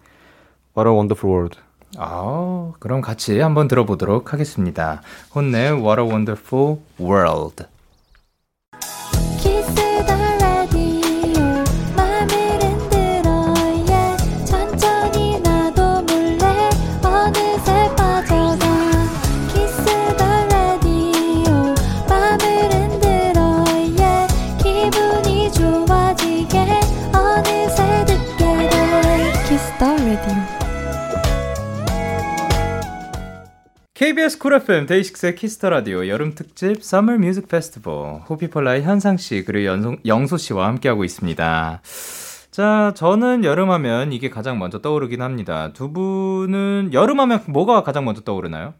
What 0.74 0.88
a 0.88 0.94
Wonderful 0.94 1.30
World. 1.34 1.65
아, 1.98 2.72
그럼 2.78 3.00
같이 3.00 3.40
한번 3.40 3.68
들어보도록 3.68 4.32
하겠습니다. 4.32 5.02
혼내 5.34 5.70
What 5.70 6.00
a 6.00 6.06
Wonderful 6.06 6.78
World. 7.00 7.64
KBS 33.96 34.36
Cool 34.36 34.52
FM 34.52 34.84
데이식스의 34.84 35.36
Kiss 35.36 35.56
the 35.56 35.70
라디오 35.70 36.06
여름 36.06 36.34
특집 36.34 36.80
Summer 36.80 37.14
Music 37.14 37.46
Festival 37.48 38.20
호피폴라의 38.28 38.82
현상 38.82 39.16
씨 39.16 39.42
그리고 39.42 39.96
영소 40.04 40.36
씨와 40.36 40.66
함께하고 40.66 41.02
있습니다. 41.02 41.80
자, 42.50 42.92
저는 42.94 43.44
여름하면 43.44 44.12
이게 44.12 44.28
가장 44.28 44.58
먼저 44.58 44.82
떠오르긴 44.82 45.22
합니다. 45.22 45.72
두 45.72 45.94
분은 45.94 46.90
여름하면 46.92 47.44
뭐가 47.46 47.82
가장 47.84 48.04
먼저 48.04 48.20
떠오르나요? 48.20 48.74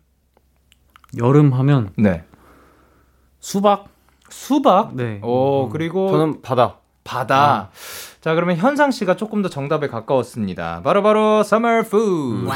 여름 1.17 1.55
하면 1.55 1.93
네. 1.97 2.25
수박. 3.41 3.87
수박. 4.29 4.97
네. 4.97 5.21
오, 5.23 5.71
그리고 5.71 6.11
저는 6.11 6.43
바다. 6.43 6.81
바다. 7.05 7.71
자, 8.21 8.35
그러면 8.35 8.59
현상 8.59 8.91
씨가 8.91 9.17
조금 9.17 9.41
더 9.41 9.49
정답에 9.49 9.89
가까웠습니다. 9.89 10.83
바로바로 10.83 11.41
Summer 11.41 11.87
Food. 11.87 12.51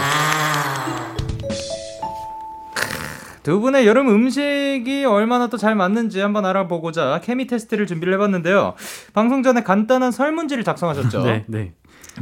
두 3.43 3.61
분의 3.61 3.87
여름 3.87 4.09
음식이 4.09 5.05
얼마나 5.07 5.47
또 5.49 5.57
잘 5.57 5.75
맞는지 5.75 6.21
한번 6.21 6.45
알아보고자 6.47 7.21
케미 7.23 7.47
테스트를 7.47 7.87
준비를 7.87 8.15
해봤는데요. 8.15 8.75
방송 9.13 9.43
전에 9.43 9.63
간단한 9.63 10.11
설문지를 10.13 10.65
작성하셨죠. 10.65 11.23
네, 11.25 11.45
네. 11.49 11.73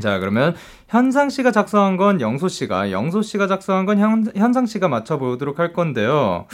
자, 0.01 0.19
그러면 0.19 0.55
현상 0.89 1.29
씨가 1.31 1.51
작성한 1.51 1.97
건 1.97 2.21
영소 2.21 2.49
씨가, 2.49 2.91
영소 2.93 3.23
씨가 3.23 3.47
작성한 3.47 3.87
건 3.87 3.99
현, 3.99 4.27
현상 4.37 4.67
씨가 4.67 4.89
맞춰보도록 4.89 5.59
할 5.59 5.73
건데요. 5.73 6.47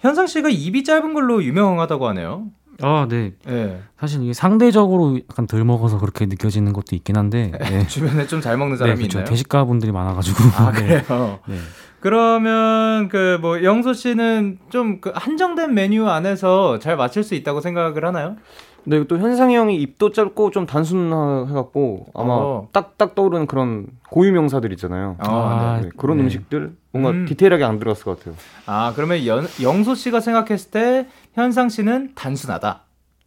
현상 0.00 0.26
씨가 0.26 0.48
입이 0.50 0.84
짧은 0.84 1.14
걸로 1.14 1.42
유명하다고 1.42 2.08
하네요. 2.08 2.46
아, 2.82 3.06
네. 3.08 3.32
예. 3.48 3.80
사실 3.98 4.22
이게 4.24 4.32
상대적으로 4.32 5.18
약간 5.30 5.46
덜 5.46 5.64
먹어서 5.64 5.98
그렇게 5.98 6.26
느껴지는 6.26 6.72
것도 6.72 6.96
있긴 6.96 7.16
한데. 7.16 7.52
네. 7.70 7.86
주변에 7.86 8.26
좀 8.26 8.40
잘 8.40 8.56
먹는 8.58 8.74
네, 8.74 8.78
사람이 8.78 8.98
그렇죠. 8.98 9.18
있나요? 9.18 9.30
대식가 9.30 9.64
분들이 9.64 9.92
많아가지고. 9.92 10.36
아, 10.56 10.72
네. 10.74 10.82
그래요? 11.02 11.38
네. 11.46 11.56
그러면 12.04 13.08
그 13.08 13.38
뭐 13.40 13.62
영소 13.62 13.92
씨는 13.92 14.58
좀 14.70 15.00
그 15.00 15.10
한정된 15.14 15.74
메뉴 15.74 16.06
안에서 16.08 16.78
잘 16.78 16.96
맞출 16.96 17.22
수 17.24 17.34
있다고 17.34 17.60
생각을 17.60 18.04
하나요? 18.04 18.36
근데 18.84 19.06
또 19.06 19.16
현상이 19.18 19.56
형이 19.56 19.76
입도 19.80 20.10
짧고 20.12 20.50
좀 20.50 20.66
단순해갖고 20.66 22.06
아마 22.14 22.34
어. 22.34 22.68
딱딱 22.72 23.14
떠오르는 23.14 23.46
그런 23.46 23.86
고유 24.10 24.30
명사들 24.32 24.72
있잖아요. 24.72 25.16
아, 25.20 25.80
네, 25.82 25.88
그런 25.96 26.18
네. 26.18 26.24
음식들 26.24 26.72
뭔가 26.92 27.10
음. 27.10 27.24
디테일하게 27.24 27.64
안 27.64 27.78
들어갔을 27.78 28.04
것 28.04 28.18
같아요. 28.18 28.34
아, 28.66 28.92
그러면 28.94 29.24
연, 29.26 29.46
영소 29.62 29.94
씨가 29.94 30.20
생각했을 30.20 30.70
때 30.70 31.06
현상 31.32 31.70
씨는 31.70 32.12
단순하다. 32.14 32.82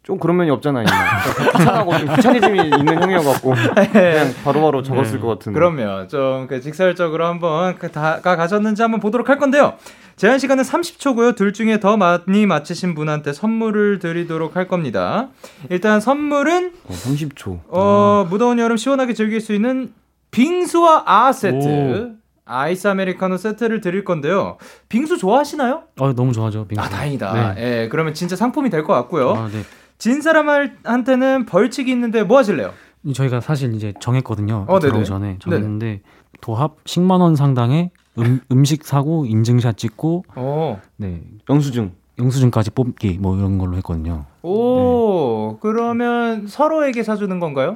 좀 0.08 0.18
그런 0.18 0.38
면이 0.38 0.50
없잖아요. 0.52 0.86
좀 0.86 1.46
귀찮하고 1.58 1.98
좀 1.98 2.14
귀차니즘이 2.16 2.58
있는 2.78 3.02
형이어갖고 3.02 3.52
그냥 3.92 4.32
바로바로 4.42 4.82
적었을 4.82 5.16
네. 5.16 5.20
것 5.20 5.28
같은. 5.28 5.52
그러면 5.52 6.08
좀그 6.08 6.62
직설적으로 6.62 7.26
한번 7.26 7.76
그 7.78 7.90
다가 7.92 8.34
가셨는지 8.34 8.80
한번 8.80 9.00
보도록 9.00 9.28
할 9.28 9.36
건데요. 9.36 9.74
제한 10.16 10.38
시간은 10.38 10.64
30초고요. 10.64 11.36
둘 11.36 11.52
중에 11.52 11.78
더 11.78 11.98
많이 11.98 12.46
맞히신 12.46 12.94
분한테 12.94 13.34
선물을 13.34 13.98
드리도록 13.98 14.56
할 14.56 14.66
겁니다. 14.66 15.28
일단 15.68 16.00
선물은 16.00 16.72
어, 16.86 16.88
30초. 16.90 17.60
어, 17.68 18.26
무더운 18.30 18.58
여름 18.58 18.78
시원하게 18.78 19.12
즐길 19.12 19.42
수 19.42 19.52
있는 19.52 19.92
빙수와 20.30 21.02
아 21.04 21.32
세트. 21.32 22.14
아이스 22.46 22.88
아메리카노 22.88 23.36
세트를 23.36 23.82
드릴 23.82 24.06
건데요. 24.06 24.56
빙수 24.88 25.18
좋아하시나요? 25.18 25.82
어, 26.00 26.14
너무 26.14 26.32
좋아죠. 26.32 26.66
빙수. 26.66 26.82
아, 26.82 26.88
다행이다. 26.88 27.54
네. 27.56 27.82
예, 27.82 27.88
그러면 27.90 28.14
진짜 28.14 28.36
상품이 28.36 28.70
될 28.70 28.84
것 28.84 28.94
같고요. 28.94 29.32
아, 29.34 29.48
네. 29.52 29.60
진 29.98 30.22
사람한테는 30.22 31.46
벌칙이 31.46 31.90
있는데 31.90 32.22
뭐 32.22 32.38
하실래요? 32.38 32.72
저희가 33.12 33.40
사실 33.40 33.74
이제 33.74 33.92
정했거든요. 34.00 34.64
어, 34.68 34.78
들어오기 34.78 34.98
네네. 34.98 35.04
전에 35.04 35.36
정했는데 35.40 36.00
도합 36.40 36.82
10만 36.84 37.20
원 37.20 37.34
상당의 37.36 37.90
음, 38.18 38.40
음식 38.52 38.84
사고 38.84 39.26
인증샷 39.26 39.76
찍고 39.76 40.24
어. 40.36 40.80
네 40.96 41.22
영수증. 41.50 41.92
영수증까지 42.18 42.70
뽑기 42.72 43.18
뭐 43.20 43.36
이런 43.36 43.58
걸로 43.58 43.76
했거든요. 43.76 44.24
오, 44.42 45.58
그러면 45.60 46.48
서로에게 46.48 47.02
사주는 47.04 47.38
건가요? 47.38 47.74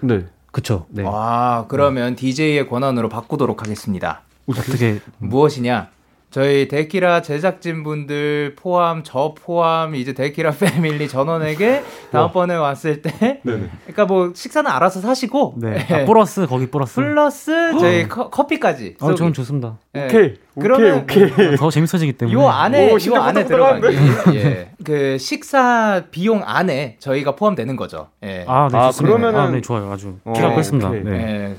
네. 0.00 0.26
그쵸? 0.50 0.86
네. 0.88 1.04
아, 1.06 1.66
그러면 1.68 2.14
DJ의 2.16 2.68
권한으로 2.68 3.08
바꾸도록 3.08 3.62
하겠습니다. 3.62 4.22
어떻게 4.46 5.00
무엇이냐? 5.18 5.90
저희 6.34 6.66
데키라 6.66 7.22
제작진분들 7.22 8.56
포함 8.56 9.04
저 9.04 9.36
포함 9.38 9.94
이제 9.94 10.14
데키라 10.14 10.50
패밀리 10.50 11.06
전원에게 11.06 11.84
다음번에 12.10 12.56
왔을 12.56 13.02
때 13.02 13.40
네네. 13.44 13.70
그러니까 13.84 14.04
뭐 14.06 14.32
식사는 14.34 14.68
알아서 14.68 15.00
사시고 15.00 15.54
네. 15.58 15.86
예. 15.88 15.94
아, 15.94 16.04
플러스 16.04 16.44
거기 16.48 16.66
플러스. 16.66 16.96
플러스 16.96 17.78
저희 17.78 18.08
커, 18.08 18.30
커피까지 18.30 18.96
아. 18.98 19.14
저는 19.14 19.32
좋습니다. 19.32 19.78
예. 19.94 20.06
오케이. 20.06 20.34
그러면 20.60 20.98
오케이. 20.98 21.24
오케이. 21.24 21.56
더 21.56 21.70
재밌어지기 21.70 22.12
때문에. 22.14 22.34
요 22.38 22.48
안에 22.48 22.92
오, 22.92 22.96
요 22.96 23.20
안에 23.22 23.44
들어가게 23.44 23.96
예. 24.34 24.70
그 24.84 25.18
식사 25.18 26.02
비용 26.10 26.42
안에 26.44 26.96
저희가 27.00 27.34
포함되는 27.36 27.74
거죠. 27.76 28.08
예. 28.22 28.44
아, 28.46 28.68
네, 28.70 28.78
아. 28.78 28.90
그러면은- 28.90 29.36
아, 29.36 29.50
네, 29.50 29.60
좋아요. 29.60 29.90
아주 29.90 30.16
어. 30.24 30.32
오케이. 30.32 31.00
네. 31.02 31.10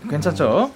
예, 0.02 0.10
괜찮죠? 0.10 0.72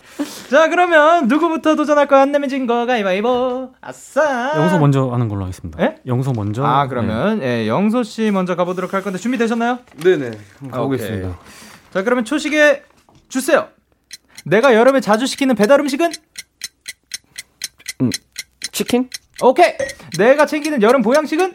자, 0.50 0.68
그러면 0.70 1.28
누구부터 1.28 1.76
도전할까요? 1.76 2.22
안 2.22 2.32
내면 2.32 2.50
진 2.50 2.68
거 2.68 2.86
가위바위보. 2.86 3.70
아싸. 3.82 4.54
영서 4.58 4.78
먼저 4.80 5.08
하는 5.10 5.28
걸로 5.28 5.44
하겠습니다. 5.44 5.82
예? 5.82 5.96
영서 6.06 6.32
먼저. 6.36 6.64
아, 6.66 6.84
네. 6.84 6.90
그러면 6.90 7.42
예, 7.42 7.68
영소 7.68 8.04
씨 8.04 8.32
먼저 8.32 8.56
가 8.56 8.66
보도록 8.66 8.94
할 8.94 9.02
건데 9.02 9.18
준비되셨나요? 9.18 9.80
네네. 10.04 10.32
한번 10.60 10.72
가보겠습니다. 10.72 11.28
오케이. 11.30 11.40
자, 11.94 12.04
그러면 12.04 12.26
초식에 12.26 12.84
주세요. 13.30 13.68
내가 14.46 14.74
여름에 14.74 15.02
자주 15.02 15.28
시키는 15.28 15.56
배달 15.56 15.80
음식은? 15.82 16.12
치킨? 18.80 19.10
오케이. 19.42 19.74
내가 20.18 20.46
챙기는 20.46 20.82
여름 20.82 21.02
보양식은? 21.02 21.54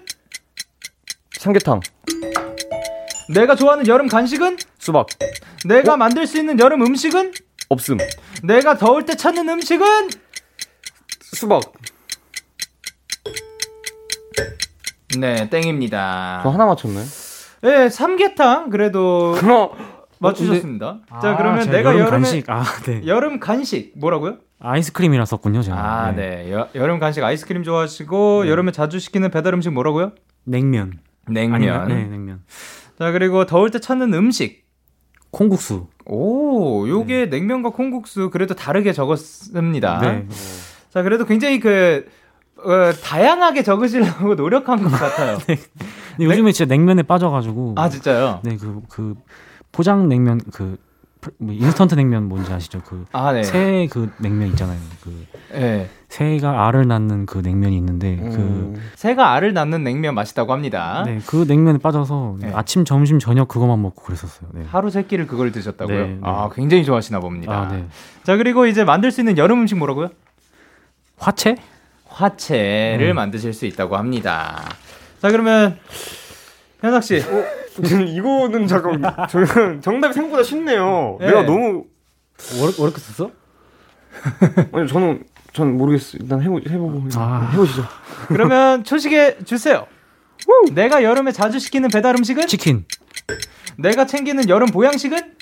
삼계탕. 1.38 1.80
내가 3.32 3.54
좋아하는 3.56 3.86
여름 3.86 4.08
간식은? 4.08 4.58
수박. 4.78 5.06
내가 5.66 5.96
만들 5.96 6.26
수 6.26 6.36
있는 6.36 6.60
여름 6.60 6.82
음식은? 6.82 7.32
없음. 7.70 7.96
내가 8.42 8.76
더울 8.76 9.06
때 9.06 9.16
찾는 9.16 9.48
음식은? 9.48 10.10
수박. 11.22 11.62
네, 15.18 15.48
땡입니다. 15.48 16.40
저 16.42 16.50
하나 16.50 16.66
맞췄나요? 16.66 17.06
네, 17.62 17.88
삼계탕 17.88 18.68
그래도 18.68 19.32
그럼 19.38 19.70
맞추셨습니다. 20.18 21.00
자, 21.22 21.30
아, 21.30 21.36
그러면 21.38 21.62
제가 21.62 21.76
내가 21.78 21.90
여름 21.94 22.06
여름에 22.06 22.20
간식. 22.20 22.50
아, 22.50 22.64
네. 22.84 23.06
여름 23.06 23.40
간식 23.40 23.94
뭐라고요? 23.96 24.43
아이스크림이라 24.60 25.24
썼군요, 25.24 25.62
제가. 25.62 25.76
아, 25.76 26.12
네. 26.12 26.50
여, 26.52 26.68
여름 26.74 26.98
간식 26.98 27.22
아이스크림 27.22 27.62
좋아하시고 27.62 28.48
여름에 28.48 28.72
자주 28.72 28.98
시키는 28.98 29.30
배달 29.30 29.54
음식 29.54 29.70
뭐라고요? 29.70 30.12
냉면. 30.44 31.00
냉면. 31.28 31.54
아닌가? 31.54 31.84
네, 31.86 32.04
냉면. 32.04 32.42
자, 32.98 33.10
그리고 33.12 33.46
더울 33.46 33.70
때 33.70 33.80
찾는 33.80 34.14
음식. 34.14 34.64
콩국수. 35.30 35.88
오, 36.06 36.88
요게 36.88 37.26
냉면과 37.26 37.70
콩국수 37.70 38.30
그래도 38.30 38.54
다르게 38.54 38.92
적었습니다. 38.92 39.98
네. 40.00 40.26
자, 40.90 41.02
그래도 41.02 41.24
굉장히 41.26 41.58
그 41.58 42.06
어, 42.64 42.92
다양하게 43.02 43.62
적으시려고 43.62 44.34
노력한 44.36 44.82
것 44.82 44.90
같아요. 44.90 45.38
근데 45.46 46.24
요즘에 46.24 46.52
진짜 46.52 46.72
냉면에 46.72 47.02
빠져가지고. 47.02 47.74
아, 47.76 47.88
진짜요? 47.88 48.40
네, 48.44 48.56
그, 48.56 48.80
그, 48.88 49.14
포장 49.72 50.08
냉면, 50.08 50.40
그, 50.52 50.78
인스턴트 51.40 51.94
냉면 51.94 52.28
뭔지 52.28 52.52
아시죠? 52.52 52.80
그 52.84 53.04
아, 53.12 53.32
네. 53.32 53.42
새그 53.42 54.10
냉면 54.18 54.48
있잖아요. 54.48 54.78
그 55.02 55.26
네. 55.52 55.88
새가 56.08 56.66
알을 56.66 56.86
낳는 56.86 57.26
그 57.26 57.38
냉면이 57.38 57.76
있는데 57.76 58.18
음. 58.20 58.74
새가 58.94 59.32
알을 59.32 59.52
낳는 59.52 59.82
냉면 59.84 60.14
맛있다고 60.14 60.52
합니다. 60.52 61.02
그 61.04 61.10
네, 61.10 61.18
그 61.26 61.44
냉면에 61.48 61.78
빠져서 61.78 62.36
네. 62.40 62.52
아침, 62.54 62.84
점심, 62.84 63.18
저녁 63.18 63.48
그거만 63.48 63.80
먹고 63.82 64.02
그랬었어요. 64.02 64.50
네. 64.52 64.64
하루 64.68 64.90
세 64.90 65.02
끼를 65.02 65.26
그걸 65.26 65.52
드셨다고요? 65.52 65.98
네, 65.98 66.06
네. 66.14 66.18
아, 66.22 66.50
굉장히 66.54 66.84
좋아하시나 66.84 67.20
봅니다. 67.20 67.52
아, 67.52 67.68
네. 67.68 67.86
자, 68.22 68.36
그리고 68.36 68.66
이제 68.66 68.84
만들 68.84 69.10
수 69.10 69.20
있는 69.20 69.38
여름 69.38 69.60
음식 69.60 69.76
뭐라고요? 69.76 70.10
화채? 71.18 71.56
화채를 72.06 73.10
음. 73.10 73.16
만드실 73.16 73.52
수 73.52 73.66
있다고 73.66 73.96
합니다. 73.96 74.64
자, 75.20 75.30
그러면 75.30 75.78
현석 76.80 77.02
씨. 77.02 77.22
이거는 77.82 78.66
잠깐 78.66 79.02
저는 79.28 79.80
정답이 79.80 80.14
생각보다 80.14 80.42
쉽네요. 80.42 81.16
네. 81.20 81.26
내가 81.26 81.42
너무 81.42 81.84
어렵, 82.60 82.80
어렵겠었어? 82.80 83.30
아니 84.72 84.88
저는 84.88 85.24
전 85.52 85.76
모르겠어요. 85.76 86.20
일단 86.22 86.42
해보 86.42 86.60
해보고 86.68 87.08
아. 87.16 87.50
해보시죠. 87.52 87.86
그러면 88.28 88.84
초식에 88.84 89.38
주세요. 89.44 89.86
내가 90.72 91.02
여름에 91.02 91.32
자주 91.32 91.58
시키는 91.58 91.88
배달 91.90 92.16
음식은? 92.16 92.46
치킨. 92.46 92.84
내가 93.78 94.06
챙기는 94.06 94.48
여름 94.48 94.68
보양식은? 94.68 95.34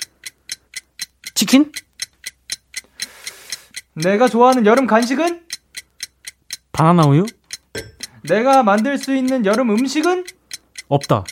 치킨? 1.35 1.71
내가 3.95 4.27
좋아하는 4.27 4.65
여름 4.65 4.87
간식은? 4.87 5.43
바나나 6.71 7.05
우유? 7.07 7.25
내가 8.23 8.63
만들 8.63 8.97
수 8.97 9.15
있는 9.15 9.45
여름 9.45 9.69
음식은? 9.69 10.23
없다. 10.87 11.23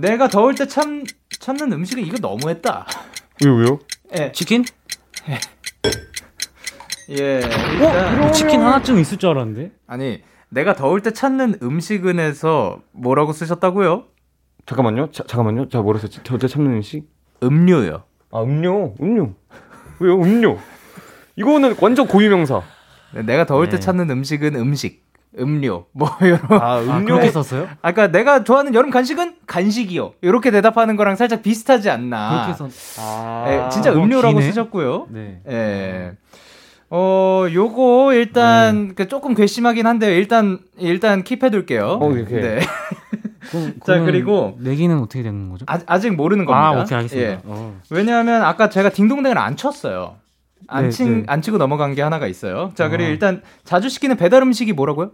내가 0.00 0.28
더울 0.28 0.54
때참 0.54 1.04
찾는 1.40 1.72
음식은 1.72 2.04
이거 2.04 2.16
너무했다. 2.20 2.86
왜요 3.44 3.54
왜요? 3.56 3.78
예, 4.16 4.32
치킨? 4.32 4.64
예. 5.28 5.38
일단, 7.08 8.32
치킨 8.32 8.60
하나쯤 8.60 8.98
있을 8.98 9.18
줄 9.18 9.30
알았는데. 9.30 9.72
아니, 9.86 10.22
내가 10.48 10.74
더울 10.74 11.02
때 11.02 11.12
찾는 11.12 11.58
음식은에서 11.62 12.80
뭐라고 12.92 13.32
쓰셨다고요? 13.32 14.04
잠깐만요. 14.66 15.10
자, 15.12 15.24
잠깐만요. 15.26 15.68
자 15.68 15.80
뭐라 15.80 16.00
썼지? 16.00 16.20
저때 16.24 16.48
참는 16.48 16.72
음식? 16.72 17.08
음료요. 17.42 18.02
아 18.32 18.42
음료 18.42 18.94
음료 19.00 19.34
왜요 20.00 20.20
음료? 20.20 20.58
이거는 21.36 21.76
완전 21.80 22.08
고유명사. 22.08 22.62
네, 23.14 23.22
내가 23.22 23.46
더울 23.46 23.68
때 23.68 23.76
네. 23.76 23.80
찾는 23.80 24.10
음식은 24.10 24.56
음식, 24.56 25.05
음료, 25.38 25.86
뭐 25.92 26.08
이런. 26.22 26.40
아 26.48 26.76
아, 26.88 27.02
그렇게 27.04 27.30
썼어요? 27.30 27.68
아까 27.82 28.08
내가 28.10 28.42
좋아하는 28.44 28.74
여름 28.74 28.90
간식은 28.90 29.36
간식이요. 29.46 30.14
이렇게 30.22 30.50
대답하는 30.50 30.96
거랑 30.96 31.16
살짝 31.16 31.42
비슷하지 31.42 31.90
않나. 31.90 32.46
그렇게 32.56 32.70
썼. 32.70 33.00
아 33.00 33.44
예, 33.48 33.68
진짜 33.70 33.90
그거 33.92 34.02
음료라고 34.04 34.38
기네. 34.38 34.46
쓰셨고요. 34.50 35.06
네. 35.10 35.40
예. 35.48 36.12
어, 36.88 37.46
요거 37.52 38.12
일단 38.14 38.94
그 38.94 39.08
조금 39.08 39.34
괘씸하긴 39.34 39.86
한데요. 39.86 40.12
일단 40.12 40.58
일단 40.78 41.24
킵해둘게요. 41.24 42.00
어, 42.00 42.10
이렇게. 42.12 42.40
네. 42.40 42.60
그럼, 43.50 43.74
자, 43.84 43.92
그러면 43.94 44.06
그리고- 44.06 44.56
내기는 44.60 44.96
어떻게 45.00 45.22
되는 45.22 45.50
거죠? 45.50 45.64
아, 45.68 45.78
아직 45.86 46.14
모르는 46.14 46.44
겁니다. 46.44 46.68
아, 46.68 46.70
오케이 46.82 46.96
알겠습니다. 46.96 47.30
예. 47.30 47.38
어. 47.44 47.74
왜냐하면 47.90 48.42
아까 48.42 48.68
제가 48.70 48.90
딩동댕을 48.90 49.36
안 49.36 49.56
쳤어요. 49.56 50.14
안, 50.68 50.84
네, 50.84 50.90
친, 50.90 51.18
네. 51.20 51.24
안 51.28 51.42
치고 51.42 51.58
넘어간 51.58 51.94
게 51.94 52.02
하나가 52.02 52.26
있어요. 52.26 52.72
자, 52.74 52.88
그리고 52.88 53.08
아. 53.08 53.10
일단 53.10 53.42
자주 53.64 53.88
시키는 53.88 54.16
배달 54.16 54.42
음식이 54.42 54.72
뭐라고요? 54.72 55.12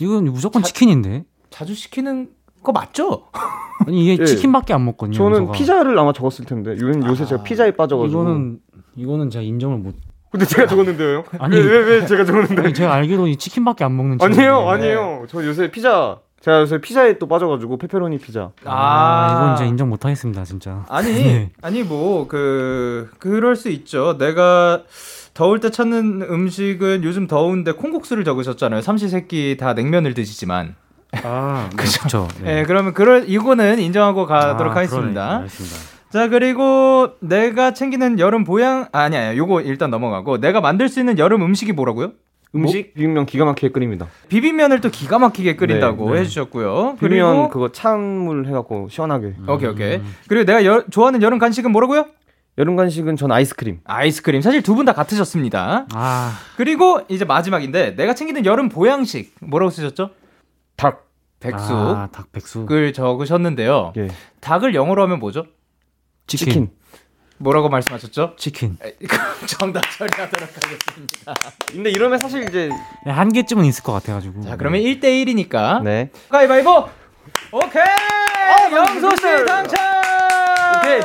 이건 0.00 0.24
무조건 0.26 0.62
치킨인데. 0.62 1.24
자주 1.50 1.74
시키는 1.74 2.28
거 2.62 2.72
맞죠? 2.72 3.24
아니 3.86 4.04
이게 4.04 4.20
예. 4.20 4.24
치킨밖에 4.26 4.74
안 4.74 4.84
먹거든요. 4.84 5.16
저는 5.16 5.36
영서가. 5.38 5.52
피자를 5.58 5.98
아마 5.98 6.12
적었을 6.12 6.44
텐데 6.44 6.72
요즘 6.72 7.06
요새 7.06 7.24
제가 7.24 7.42
피자에 7.42 7.72
빠져가지고. 7.72 8.22
이거는 8.22 8.58
이거는 8.96 9.30
제가 9.30 9.42
인정을 9.42 9.78
못. 9.78 9.94
근데 10.30 10.44
제가 10.44 10.66
적었는데요. 10.66 11.24
아니. 11.38 11.56
왜왜 11.56 11.78
왜 12.00 12.06
제가 12.06 12.24
적었는데? 12.24 12.62
아니, 12.62 12.74
제가 12.74 12.92
알기로 12.92 13.28
이 13.28 13.36
치킨밖에 13.36 13.84
안 13.84 13.96
먹는 13.96 14.18
아니에요. 14.20 14.68
아니에요. 14.68 15.24
저 15.28 15.44
요새 15.46 15.70
피자 15.70 16.18
제가 16.40 16.60
요새 16.60 16.80
피자에 16.80 17.18
또 17.18 17.26
빠져가지고 17.26 17.78
페페로니 17.78 18.18
피자. 18.18 18.50
아, 18.64 19.32
이건 19.32 19.56
진짜 19.56 19.68
인정 19.68 19.88
못 19.88 20.04
하겠습니다, 20.04 20.44
진짜. 20.44 20.84
아니, 20.88 21.12
네. 21.14 21.50
아니 21.62 21.82
뭐 21.82 22.26
그 22.28 23.10
그럴 23.18 23.56
수 23.56 23.70
있죠. 23.70 24.18
내가 24.18 24.82
더울 25.38 25.60
때 25.60 25.70
찾는 25.70 26.22
음식은 26.22 27.04
요즘 27.04 27.28
더운데 27.28 27.70
콩국수를 27.70 28.24
적으셨잖아요. 28.24 28.80
삼시세끼 28.80 29.56
다 29.56 29.72
냉면을 29.72 30.12
드시지만. 30.12 30.74
아, 31.22 31.70
그렇죠. 31.78 32.26
예, 32.44 32.64
그러면 32.66 32.92
그럴 32.92 33.22
이거는 33.28 33.78
인정하고 33.78 34.26
가도록 34.26 34.72
아, 34.72 34.76
하겠습니다. 34.78 35.44
자, 36.10 36.26
그리고 36.26 37.10
내가 37.20 37.72
챙기는 37.72 38.18
여름 38.18 38.42
보양 38.42 38.88
아니 38.90 39.16
아니 39.16 39.38
요거 39.38 39.60
일단 39.60 39.90
넘어가고 39.90 40.40
내가 40.40 40.60
만들 40.60 40.88
수 40.88 40.98
있는 40.98 41.20
여름 41.20 41.42
음식이 41.42 41.72
뭐라고요? 41.72 42.14
음식 42.56 42.94
비빔면 42.94 43.26
기가 43.26 43.44
막히게 43.44 43.68
끓입니다. 43.70 44.08
비빔면을 44.28 44.80
또 44.80 44.90
기가 44.90 45.20
막히게 45.20 45.54
끓인다고 45.54 46.06
네, 46.06 46.14
네. 46.14 46.20
해주셨고요. 46.22 46.96
비빔면 46.98 47.32
그리고 47.36 47.48
그거 47.50 47.70
찬물 47.70 48.44
해갖고 48.48 48.88
시원하게. 48.90 49.34
오케이 49.46 49.68
오케이. 49.68 50.00
그리고 50.26 50.44
내가 50.44 50.64
여- 50.64 50.82
좋아하는 50.90 51.22
여름 51.22 51.38
간식은 51.38 51.70
뭐라고요? 51.70 52.06
여름 52.58 52.74
간식은 52.76 53.16
전 53.16 53.30
아이스크림. 53.32 53.80
아이스크림. 53.84 54.40
사실 54.42 54.62
두 54.62 54.74
분 54.74 54.84
다 54.84 54.92
같으셨습니다. 54.92 55.86
아, 55.92 56.38
그리고 56.56 57.00
이제 57.08 57.24
마지막인데 57.24 57.94
내가 57.96 58.14
챙기는 58.14 58.44
여름 58.44 58.68
보양식 58.68 59.34
뭐라고 59.40 59.70
쓰셨죠? 59.70 60.10
닭. 60.76 61.06
백숙을 61.40 61.76
아, 61.76 62.08
닭 62.10 62.32
백숙. 62.32 62.68
적으셨는데요. 62.92 63.92
예. 63.96 64.08
닭을 64.40 64.74
영어로 64.74 65.02
하면 65.04 65.20
뭐죠? 65.20 65.46
치킨. 66.26 66.46
치킨. 66.46 66.70
뭐라고 67.36 67.68
말씀하셨죠? 67.68 68.34
치킨. 68.36 68.76
정답 69.46 69.82
처리하도록 69.96 70.48
하겠습니다. 70.48 71.34
근데 71.70 71.90
이러면 71.90 72.18
사실 72.18 72.42
이제 72.48 72.70
네, 73.06 73.12
한 73.12 73.32
개쯤은 73.32 73.64
있을 73.66 73.84
것 73.84 73.92
같아가지고. 73.92 74.40
자, 74.42 74.56
그러면 74.56 74.80
1대1이니까 74.80 75.80
네. 75.84 76.10
가위바위보! 76.28 76.88
오케이! 77.52 77.82
영소 78.72 79.10
씨 79.14 79.22
당첨! 79.46 79.78
오케이. 80.80 81.00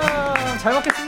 잘 0.58 0.74
먹겠습니다. 0.74 1.03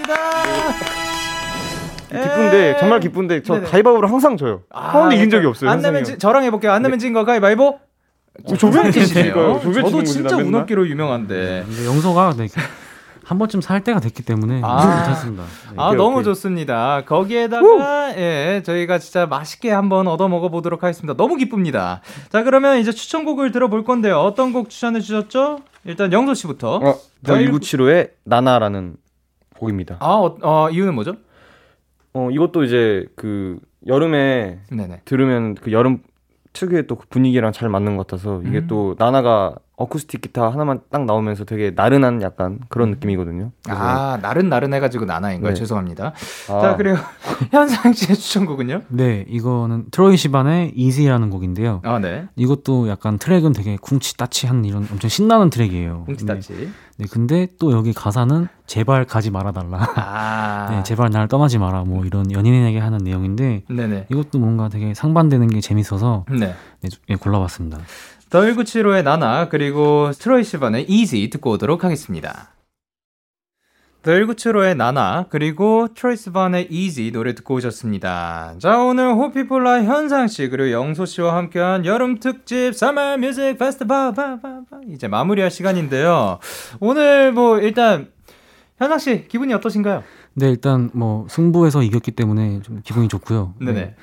기쁜데 2.10 2.78
정말 2.80 3.00
기쁜데 3.00 3.44
저 3.44 3.56
네네. 3.56 3.68
가위바위보로 3.68 4.08
항상 4.08 4.38
져요. 4.38 4.62
한 4.70 4.94
번도 4.94 5.16
이긴 5.16 5.30
적이 5.30 5.48
없어요. 5.48 5.70
안 5.70 5.82
내면 5.82 6.00
현상이 6.00 6.16
지, 6.16 6.20
저랑 6.20 6.44
해볼게요. 6.44 6.72
안 6.72 6.82
내면 6.82 7.00
진거 7.00 7.26
가위바위보. 7.26 7.80
형. 8.48 8.58
조변 8.58 8.92
찌시네요. 8.92 9.06
치시니까요. 9.34 9.60
조변 9.62 9.86
저도 9.86 10.04
진짜. 10.04 10.36
운업기로 10.38 10.88
유명한데. 10.88 11.64
근데 11.68 11.86
영서가 11.86 12.34
네, 12.38 12.48
한 13.24 13.38
번쯤 13.40 13.62
살 13.62 13.84
때가 13.84 14.00
됐기 14.00 14.24
때문에 14.24 14.62
아. 14.64 15.04
못했습니다. 15.08 15.44
네. 15.44 15.74
아 15.78 15.88
오케이, 15.88 15.98
너무 15.98 16.18
오케이. 16.18 16.24
좋습니다. 16.26 17.02
거기에다가 17.06 18.14
예 18.18 18.62
저희가 18.64 19.00
진짜 19.00 19.26
맛있게 19.26 19.72
한번 19.72 20.08
얻어 20.08 20.28
먹어 20.28 20.50
보도록 20.50 20.84
하겠습니다. 20.84 21.16
너무 21.16 21.36
기쁩니다. 21.38 22.02
자 22.30 22.44
그러면 22.44 22.78
이제 22.78 22.92
추천곡을 22.92 23.52
들어볼 23.52 23.84
건데요. 23.84 24.20
어떤 24.20 24.54
곡 24.54 24.70
추천해 24.70 25.00
주셨죠? 25.00 25.60
일단 25.86 26.12
영도 26.14 26.34
씨부터. 26.34 26.76
어, 26.76 26.96
저 27.26 27.38
네. 27.38 27.46
1975의 27.50 28.10
나나라는 28.26 28.96
곡입니다. 29.60 29.98
아 30.00 30.06
어, 30.08 30.38
어, 30.42 30.70
이유는 30.70 30.94
뭐죠? 30.96 31.16
어, 32.14 32.30
이것도 32.32 32.64
이제 32.64 33.06
그 33.16 33.60
여름에 33.88 34.60
네네. 34.72 35.02
들으면 35.06 35.56
그 35.56 35.72
여름 35.72 36.00
특유의 36.54 36.88
또 36.88 36.96
그 36.96 37.08
분위기랑 37.10 37.52
잘 37.52 37.68
맞는 37.70 37.98
것 37.98 38.08
같아서 38.08 38.42
이게 38.46 38.60
음. 38.60 38.68
또 38.68 38.96
나나가 38.98 39.56
어쿠스틱 39.78 40.22
기타 40.22 40.50
하나만 40.50 40.80
딱 40.90 41.06
나오면서 41.06 41.44
되게 41.44 41.72
나른한 41.76 42.22
약간 42.22 42.60
그런 42.70 42.92
느낌이거든요. 42.92 43.52
그래서 43.64 43.82
아 43.82 44.18
나른 44.22 44.48
나른 44.50 44.74
해가지고 44.74 45.06
나나인 45.06 45.42
거예요. 45.42 45.54
네. 45.54 45.60
죄송합니다. 45.60 46.14
아, 46.50 46.62
자 46.62 46.76
그리고 46.78 46.98
현상 47.52 47.92
씨의 47.92 48.16
추천곡은요? 48.16 48.84
네, 48.90 49.26
이거는 49.28 49.86
트로이 49.92 50.16
시반의 50.18 50.72
Easy라는 50.76 51.30
곡인데요. 51.30 51.82
아 51.84 52.00
네. 52.00 52.26
이것도 52.36 52.88
약간 52.88 53.18
트랙은 53.18 53.52
되게 53.52 53.76
쿵치 53.82 54.16
따치한 54.18 54.64
이런 54.66 54.88
엄청 54.92 55.10
신나는 55.10 55.50
트랙이에요. 55.50 56.06
뭉치다치. 56.08 56.70
네, 56.98 57.08
근데 57.12 57.48
또 57.60 57.74
여기 57.74 57.92
가사는 57.92 58.48
제발 58.68 59.04
가지 59.06 59.30
말아달라. 59.30 59.80
아. 59.96 60.68
네, 60.72 60.84
제발 60.84 61.10
날 61.10 61.28
떠나지 61.28 61.58
마라. 61.58 61.84
뭐 61.84 62.06
이런 62.06 62.32
연인에게 62.32 62.80
하는 62.80 63.00
내용인데 63.00 63.64
네네. 63.70 64.06
이것도 64.10 64.40
뭔가 64.40 64.70
되게 64.70 64.94
상반되는 64.94 65.48
게 65.48 65.60
재밌어서 65.60 66.24
네. 66.32 66.56
네, 66.82 66.90
좀- 66.90 67.02
예, 67.10 67.16
골라봤습니다. 67.16 67.80
더 68.36 68.42
1975의 68.42 69.02
나나 69.02 69.48
그리고 69.48 70.12
스트로이 70.12 70.44
시반의 70.44 70.90
Easy 70.90 71.30
듣고 71.30 71.52
오도록 71.52 71.86
하겠습니다. 71.86 72.50
더 74.02 74.12
1975의 74.12 74.76
나나 74.76 75.28
그리고 75.30 75.88
트로이 75.96 76.18
시반의 76.18 76.68
Easy 76.70 77.12
노래 77.12 77.34
듣고 77.34 77.54
오셨습니다. 77.54 78.56
자 78.60 78.84
오늘 78.84 79.14
호피폴라 79.14 79.84
현상 79.84 80.28
씨 80.28 80.50
그리고 80.50 80.74
영소 80.74 81.06
씨와 81.06 81.34
함께한 81.38 81.86
여름 81.86 82.20
특집 82.20 82.74
Summer 82.74 83.14
Music 83.14 83.52
Festival. 83.52 84.14
이제 84.90 85.08
마무리할 85.08 85.50
시간인데요. 85.50 86.40
오늘 86.82 87.32
뭐 87.32 87.60
일단 87.60 88.10
현상 88.78 89.00
씨 89.00 89.30
기분이 89.30 89.54
어떠신가요? 89.54 90.04
네, 90.34 90.50
일단 90.50 90.90
뭐 90.94 91.26
승부에서 91.30 91.84
이겼기 91.84 92.12
때문에 92.12 92.60
좀 92.64 92.82
기분이 92.84 93.08
좋고요. 93.08 93.54
네네. 93.62 93.72
네, 93.72 93.96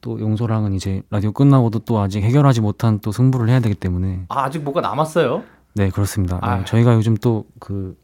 또 0.00 0.18
용서랑은 0.18 0.72
이제 0.74 1.02
라디오 1.10 1.32
끝나고도 1.32 1.80
또 1.80 1.98
아직 2.00 2.22
해결하지 2.22 2.60
못한 2.60 3.00
또 3.00 3.12
승부를 3.12 3.48
해야 3.48 3.60
되기 3.60 3.74
때문에 3.74 4.24
아, 4.28 4.44
아직 4.44 4.62
뭐가 4.62 4.80
남았어요? 4.80 5.42
네 5.74 5.90
그렇습니다. 5.90 6.36
네, 6.36 6.46
아. 6.48 6.64
저희가 6.64 6.94
요즘 6.94 7.16
또그 7.16 7.96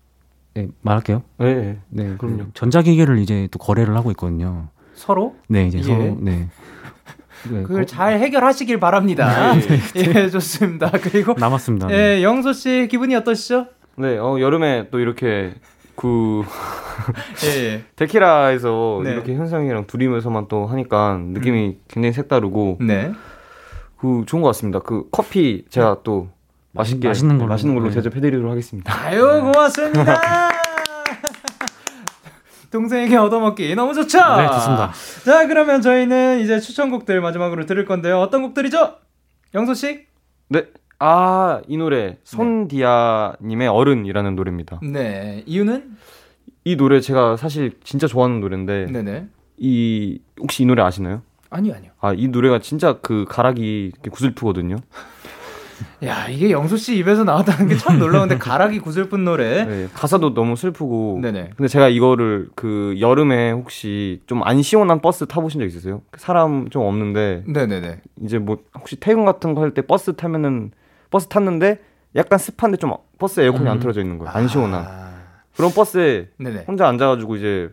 네, 0.55 0.69
말할게요. 0.83 1.23
네, 1.39 1.79
네, 1.89 2.15
그럼요. 2.17 2.37
그 2.45 2.51
전자기기를 2.55 3.19
이제 3.19 3.49
또 3.51 3.59
거래를 3.59 3.97
하고 3.97 4.11
있거든요. 4.13 4.69
서로 4.95 5.37
네, 5.49 5.67
이제 5.67 5.79
예. 5.79 5.83
서로 5.83 6.17
네. 6.21 6.49
네, 7.51 7.63
그걸 7.63 7.81
거- 7.83 7.85
잘 7.87 8.19
해결하시길 8.19 8.79
바랍니다. 8.81 9.55
예, 9.97 10.29
좋습니다. 10.31 10.91
그리고 10.91 11.35
남았습니다. 11.39 11.87
네. 11.89 12.19
예, 12.19 12.23
영소 12.23 12.53
씨 12.53 12.89
기분이 12.91 13.15
어떠시죠? 13.15 13.67
네, 13.99 14.19
어, 14.19 14.39
여름에 14.41 14.89
또 14.91 14.99
이렇게 14.99 15.55
그 15.97 16.43
예, 17.45 17.65
예. 17.65 17.85
데키라에서 17.97 19.01
네. 19.03 19.13
이렇게 19.13 19.35
현상이랑 19.35 19.87
둘이면서만 19.87 20.47
또 20.49 20.67
하니까 20.67 21.19
느낌이 21.21 21.79
굉장히 21.89 22.13
색다르고 22.13 22.79
네. 22.81 23.13
그 23.99 24.25
좋은 24.27 24.43
것 24.43 24.49
같습니다. 24.49 24.79
그 24.81 25.09
커피 25.11 25.65
제가 25.71 25.99
또 26.05 26.29
맛있게 26.73 27.09
맛있는 27.09 27.39
걸로. 27.39 27.49
맛있는 27.49 27.75
걸로 27.75 27.89
네. 27.89 27.95
대접해드리도록 27.95 28.51
하겠습니다. 28.51 28.95
아유, 28.95 29.41
고맙습니다. 29.43 30.21
동생에게 32.71 33.17
얻어먹기 33.17 33.75
너무 33.75 33.95
좋죠? 33.95 34.19
네, 34.37 34.47
좋습니다. 34.49 34.93
자, 35.25 35.47
그러면 35.47 35.81
저희는 35.81 36.41
이제 36.41 36.61
추천곡들 36.61 37.21
마지막으로 37.23 37.65
들을 37.65 37.85
건데요. 37.87 38.21
어떤 38.21 38.43
곡들이죠? 38.43 38.97
영소 39.55 39.73
씨? 39.73 40.07
네, 40.49 40.67
아 40.99 41.61
이 41.69 41.77
노래 41.77 42.17
손디아님의 42.25 43.69
어른이라는 43.69 44.35
노래입니다. 44.37 44.81
네. 44.83 45.43
이유는? 45.47 45.97
이 46.65 46.77
노래 46.77 47.01
제가 47.01 47.37
사실 47.37 47.73
진짜 47.85 48.07
좋아하는 48.07 48.41
노래인데 48.41 48.87
네네. 48.87 49.27
이 49.59 50.19
혹시 50.41 50.63
이 50.63 50.67
노래 50.67 50.83
아시나요? 50.83 51.23
아니요, 51.51 51.75
아니요. 51.77 51.91
아 52.01 52.13
이 52.13 52.29
노래가 52.29 52.59
진짜 52.61 52.95
그 53.03 53.25
가락이 53.29 53.93
구슬프거든요. 54.11 54.77
야, 56.05 56.27
이게 56.29 56.51
영소 56.51 56.77
씨 56.79 56.97
입에서 56.97 57.23
나왔다는 57.25 57.69
게 57.69 57.77
참 57.77 57.99
놀라운데 57.99 58.39
가락이 58.39 58.79
구슬픈 58.81 59.25
노래. 59.25 59.65
네, 59.69 59.89
가사도 59.93 60.33
너무 60.33 60.57
슬프고. 60.57 61.19
네네. 61.21 61.51
근데 61.57 61.69
제가 61.69 61.89
이거를 61.91 62.49
그 62.55 62.97
여름에 62.99 63.51
혹시 63.53 64.23
좀 64.27 64.43
안 64.43 64.63
시원한 64.63 65.01
버스 65.03 65.27
타보신 65.27 65.61
적 65.61 65.67
있으세요? 65.67 66.01
사람 66.17 66.69
좀 66.71 66.83
없는데 66.83 67.45
네네네. 67.47 68.01
이제 68.23 68.39
뭐 68.39 68.59
혹시 68.79 68.97
퇴근 68.99 69.27
같은 69.27 69.55
거 69.55 69.61
할 69.61 69.73
때 69.75 69.83
버스 69.83 70.15
타면은 70.17 70.71
버스 71.11 71.27
탔는데 71.29 71.81
약간 72.17 72.39
습한데 72.39 72.77
좀 72.79 72.93
버스 73.19 73.41
에어컨이 73.41 73.69
안 73.69 73.79
틀어져 73.81 74.01
있는 74.01 74.19
거예요. 74.19 74.33
안 74.33 74.49
시원한. 74.49 74.85
아, 74.87 75.11
그런 75.57 75.71
버스에 75.73 76.29
네네. 76.39 76.65
혼자 76.67 76.87
앉아가지고 76.89 77.37
이제 77.37 77.71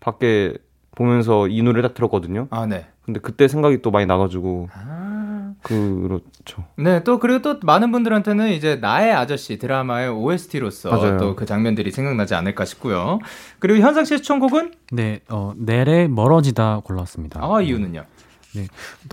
밖에 0.00 0.54
보면서 0.94 1.46
이 1.48 1.62
노래를 1.62 1.82
딱 1.82 1.94
들었거든요. 1.94 2.48
아, 2.50 2.66
네. 2.66 2.86
근데 3.04 3.20
그때 3.20 3.46
생각이 3.48 3.82
또 3.82 3.90
많이 3.90 4.06
나가지고 4.06 4.68
아. 4.72 5.52
그렇죠. 5.62 6.64
네, 6.76 7.02
또 7.02 7.18
그리고 7.18 7.42
또 7.42 7.58
많은 7.62 7.90
분들한테는 7.90 8.50
이제 8.50 8.76
나의 8.76 9.12
아저씨 9.12 9.58
드라마의 9.58 10.10
OST로서. 10.10 11.16
또 11.18 11.34
그 11.34 11.44
장면들이 11.44 11.90
생각나지 11.90 12.34
않을까 12.34 12.64
싶고요. 12.64 13.18
그리고 13.58 13.80
현상 13.84 14.04
씨의 14.04 14.18
추천곡은 14.22 14.72
네, 14.92 15.20
어, 15.28 15.52
내래 15.56 16.06
멀어지다 16.06 16.82
골랐습니다. 16.84 17.40
아 17.42 17.60
이유는요? 17.60 18.04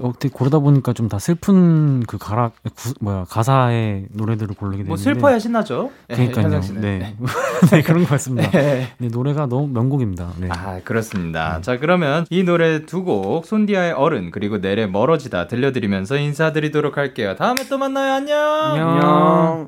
어떻게 0.02 0.30
고르다 0.30 0.60
보니까 0.60 0.94
좀 0.94 1.08
다 1.10 1.20
슬픈 1.20 2.02
그 2.08 2.18
가락 2.18 2.54
구, 2.76 2.94
뭐야 3.02 3.26
가사의 3.30 4.06
노래들을 4.12 4.56
고르게 4.56 4.78
됐는데 4.78 4.88
뭐 4.88 4.98
슬퍼야 4.98 5.38
신나죠? 5.40 5.92
예, 6.10 6.16
그러니까요. 6.16 6.62
씨는. 6.62 6.82
네. 6.82 7.16
네, 7.72 7.82
그런 7.82 8.04
것 8.04 8.10
같습니다. 8.12 8.50
네. 8.52 8.90
네, 8.98 9.08
노래가 9.10 9.46
너무 9.46 9.68
명곡입니다. 9.68 10.32
네. 10.40 10.48
아 10.50 10.80
그렇습니다. 10.84 11.60
자 11.62 11.78
그러면 11.78 12.26
이 12.30 12.44
노래 12.44 12.86
두 12.86 13.04
곡 13.04 13.46
손디아의 13.46 13.92
어른 13.94 14.32
그리고 14.32 14.60
내래 14.62 14.86
멀어지다 14.88 15.48
들려드리면서 15.48 16.16
인사드리도록 16.18 16.98
할게요. 16.98 17.36
다음에 17.38 17.68
또 17.70 17.78
만나요. 17.78 18.14
안녕. 18.14 18.38
안녕. 18.40 19.68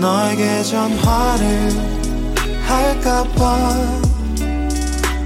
너에게 0.00 0.62
전화를 0.62 1.70
할까봐 2.66 4.09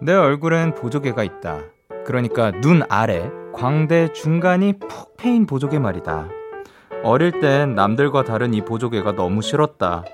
내 0.00 0.14
얼굴엔 0.14 0.74
보조개가 0.74 1.22
있다. 1.24 1.58
그러니까 2.04 2.50
눈 2.60 2.82
아래 2.88 3.30
광대 3.52 4.12
중간이 4.12 4.74
푹 4.78 5.16
패인 5.16 5.46
보조개 5.46 5.78
말이다. 5.78 6.28
어릴 7.02 7.40
땐 7.40 7.74
남들과 7.74 8.24
다른 8.24 8.54
이 8.54 8.62
보조개가 8.62 9.12
너무 9.16 9.42
싫었다. 9.42 10.04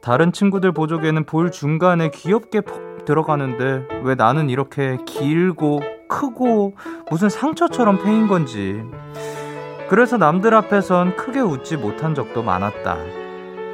다른 0.00 0.32
친구들 0.32 0.72
보조개는 0.72 1.24
볼 1.24 1.50
중간에 1.50 2.10
귀엽게 2.10 2.62
푹 2.62 3.04
들어가는데 3.04 3.86
왜 4.02 4.14
나는 4.14 4.50
이렇게 4.50 4.98
길고 5.06 5.82
크고 6.08 6.74
무슨 7.10 7.28
상처처럼 7.28 8.02
패인 8.02 8.28
건지. 8.28 8.82
그래서 9.88 10.16
남들 10.16 10.54
앞에선 10.54 11.16
크게 11.16 11.40
웃지 11.40 11.76
못한 11.76 12.14
적도 12.14 12.42
많았다. 12.42 12.96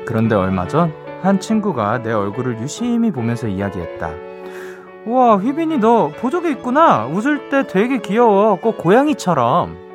그런데 0.07 0.35
얼마 0.35 0.67
전 0.67 1.11
한 1.23 1.39
친구가 1.39 2.03
내 2.03 2.13
얼굴을 2.13 2.61
유심히 2.61 3.11
보면서 3.11 3.47
이야기했다. 3.47 4.30
우와, 5.07 5.37
휘빈이 5.39 5.79
너 5.79 6.09
보조개 6.09 6.51
있구나. 6.51 7.07
웃을 7.07 7.49
때 7.49 7.67
되게 7.67 7.99
귀여워. 7.99 8.57
꼭 8.57 8.79
고양이처럼. 8.79 9.91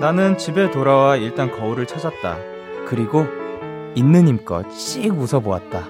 나는 0.00 0.36
집에 0.36 0.70
돌아와 0.70 1.16
일단 1.16 1.50
거울을 1.50 1.86
찾았다. 1.86 2.36
그리고 2.86 3.26
있는 3.94 4.26
힘껏 4.26 4.70
씩 4.72 5.12
웃어보았다. 5.12 5.84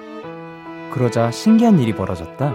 그러자 0.93 1.31
신기한 1.31 1.79
일이 1.79 1.95
벌어졌다. 1.95 2.55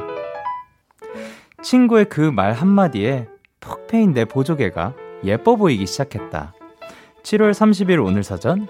친구의 1.63 2.05
그 2.05 2.31
말 2.31 2.53
한마디에 2.53 3.27
퍽 3.59 3.87
패인 3.87 4.13
내 4.13 4.25
보조개가 4.25 4.93
예뻐 5.23 5.55
보이기 5.55 5.87
시작했다. 5.87 6.53
7월 7.23 7.51
30일 7.51 8.05
오늘 8.05 8.23
사전 8.23 8.67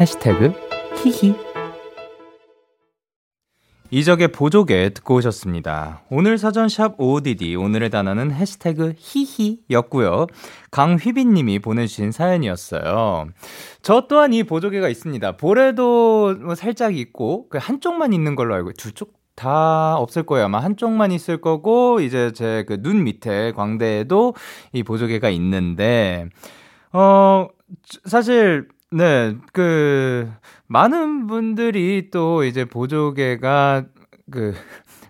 해시태그 0.00 0.52
히히 1.02 1.34
이적의 3.90 4.28
보조개 4.28 4.90
듣고 4.92 5.16
오셨습니다. 5.16 6.02
오늘 6.10 6.36
사전 6.36 6.68
샵 6.68 7.00
OODD 7.00 7.54
오늘의 7.54 7.90
단어는 7.90 8.32
해시태그 8.32 8.94
히히였고요. 8.96 10.26
강휘빈 10.72 11.32
님이 11.34 11.60
보내주신 11.60 12.10
사연이었어요. 12.10 13.28
저 13.82 14.06
또한 14.08 14.32
이 14.32 14.42
보조개가 14.42 14.88
있습니다. 14.88 15.36
볼에도 15.36 16.34
뭐 16.42 16.54
살짝 16.56 16.96
있고 16.96 17.48
그 17.48 17.58
한쪽만 17.58 18.12
있는 18.12 18.34
걸로 18.34 18.54
알고 18.54 18.72
두쪽 18.72 19.12
다 19.36 19.96
없을 19.96 20.24
거예요. 20.24 20.46
아마 20.46 20.58
한쪽만 20.60 21.12
있을 21.12 21.40
거고 21.40 22.00
이제 22.00 22.32
제 22.32 22.64
그 22.66 22.78
눈 22.82 23.04
밑에 23.04 23.52
광대에도 23.52 24.34
이 24.72 24.82
보조개가 24.82 25.28
있는데 25.30 26.26
어 26.92 27.46
사실 28.06 28.68
네 28.96 29.36
그 29.52 30.30
많은 30.66 31.26
분들이 31.26 32.10
또 32.10 32.44
이제 32.44 32.64
보조개가 32.64 33.84
그 34.30 34.54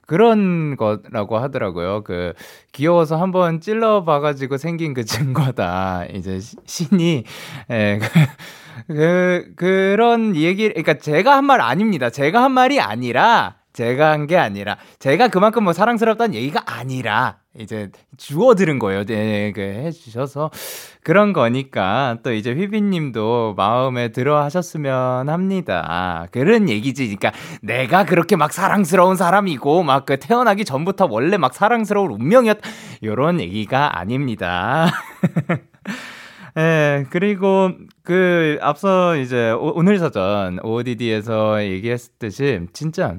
그런 0.07 0.77
거라고 0.77 1.39
하더라고요. 1.39 2.03
그 2.05 2.33
귀여워서 2.73 3.17
한번 3.17 3.61
찔러 3.61 4.05
봐가지고 4.05 4.57
생긴 4.59 4.93
그 4.95 5.05
증거다. 5.05 6.07
이제 6.13 6.41
시- 6.41 6.57
신이 6.67 7.25
예, 7.71 7.99
그, 8.87 8.95
그 8.95 9.53
그런 9.57 10.37
얘기. 10.37 10.69
그러니까 10.69 10.95
제가 10.95 11.37
한 11.37 11.45
말 11.47 11.61
아닙니다. 11.61 12.11
제가 12.11 12.43
한 12.43 12.53
말이 12.53 12.81
아니라 12.81 13.57
제가 13.73 14.11
한 14.13 14.27
게 14.27 14.37
아니라 14.37 14.77
제가 14.99 15.29
그만큼 15.29 15.65
뭐 15.65 15.73
사랑스럽다는 15.73 16.35
얘기가 16.35 16.63
아니라 16.67 17.39
이제 17.59 17.91
주워 18.17 18.55
들은 18.55 18.79
거예요. 18.79 19.05
네, 19.05 19.53
그 19.53 19.61
해주셔서 19.61 20.51
그런 21.03 21.33
거니까 21.33 22.19
또 22.23 22.33
이제 22.33 22.53
휘빈님도 22.53 23.55
마음에 23.57 24.09
들어 24.09 24.43
하셨으면 24.43 25.29
합니다. 25.29 26.27
그런 26.31 26.69
얘기지. 26.69 27.05
그러니까 27.17 27.33
내가 27.63 28.05
그렇게 28.05 28.37
막 28.37 28.53
사랑스러운 28.53 29.17
사람이고 29.17 29.83
막 29.83 30.05
그 30.05 30.19
태어나기 30.19 30.65
전부터 30.65 31.07
원래 31.11 31.37
막 31.37 31.55
사랑스러운 31.55 32.13
운명이었 32.13 32.59
요런 33.03 33.41
얘기가 33.41 33.99
아닙니다. 33.99 34.91
예, 36.57 37.05
그리고 37.11 37.73
그 38.03 38.59
앞서 38.61 39.17
이제 39.17 39.51
오, 39.51 39.83
늘 39.83 39.99
사전 39.99 40.59
OODD에서 40.63 41.65
얘기했듯이 41.65 42.61
진짜 42.73 43.17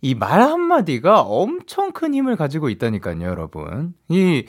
이 0.00 0.14
말 0.14 0.40
한마디가 0.42 1.22
엄청 1.22 1.92
큰 1.92 2.14
힘을 2.14 2.36
가지고 2.36 2.68
있다니까요, 2.68 3.22
여러분. 3.22 3.94
이, 4.08 4.44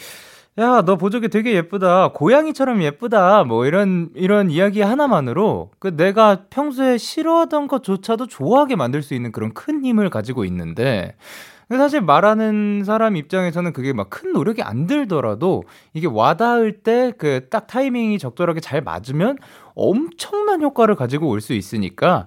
야, 0.59 0.83
너 0.83 0.95
보조개 0.97 1.27
되게 1.29 1.53
예쁘다. 1.55 2.09
고양이처럼 2.13 2.83
예쁘다. 2.83 3.43
뭐 3.45 3.65
이런, 3.65 4.09
이런 4.15 4.51
이야기 4.51 4.81
하나만으로 4.81 5.71
그 5.79 5.95
내가 5.95 6.45
평소에 6.49 6.97
싫어하던 6.97 7.67
것조차도 7.67 8.27
좋아하게 8.27 8.75
만들 8.75 9.01
수 9.01 9.13
있는 9.15 9.31
그런 9.31 9.53
큰 9.53 9.83
힘을 9.85 10.09
가지고 10.09 10.45
있는데, 10.45 11.15
사실 11.71 12.01
말하는 12.01 12.83
사람 12.83 13.15
입장에서는 13.15 13.73
그게 13.73 13.93
막 13.93 14.09
큰 14.09 14.33
노력이 14.33 14.63
안 14.63 14.87
들더라도 14.87 15.63
이게 15.93 16.07
와닿을 16.07 16.81
때 16.83 17.11
그 17.17 17.47
딱 17.51 17.67
타이밍이 17.67 18.17
적절하게 18.19 18.59
잘 18.59 18.81
맞으면 18.81 19.37
엄청난 19.75 20.61
효과를 20.63 20.95
가지고 20.95 21.29
올 21.29 21.41
수 21.41 21.53
있으니까 21.53 22.25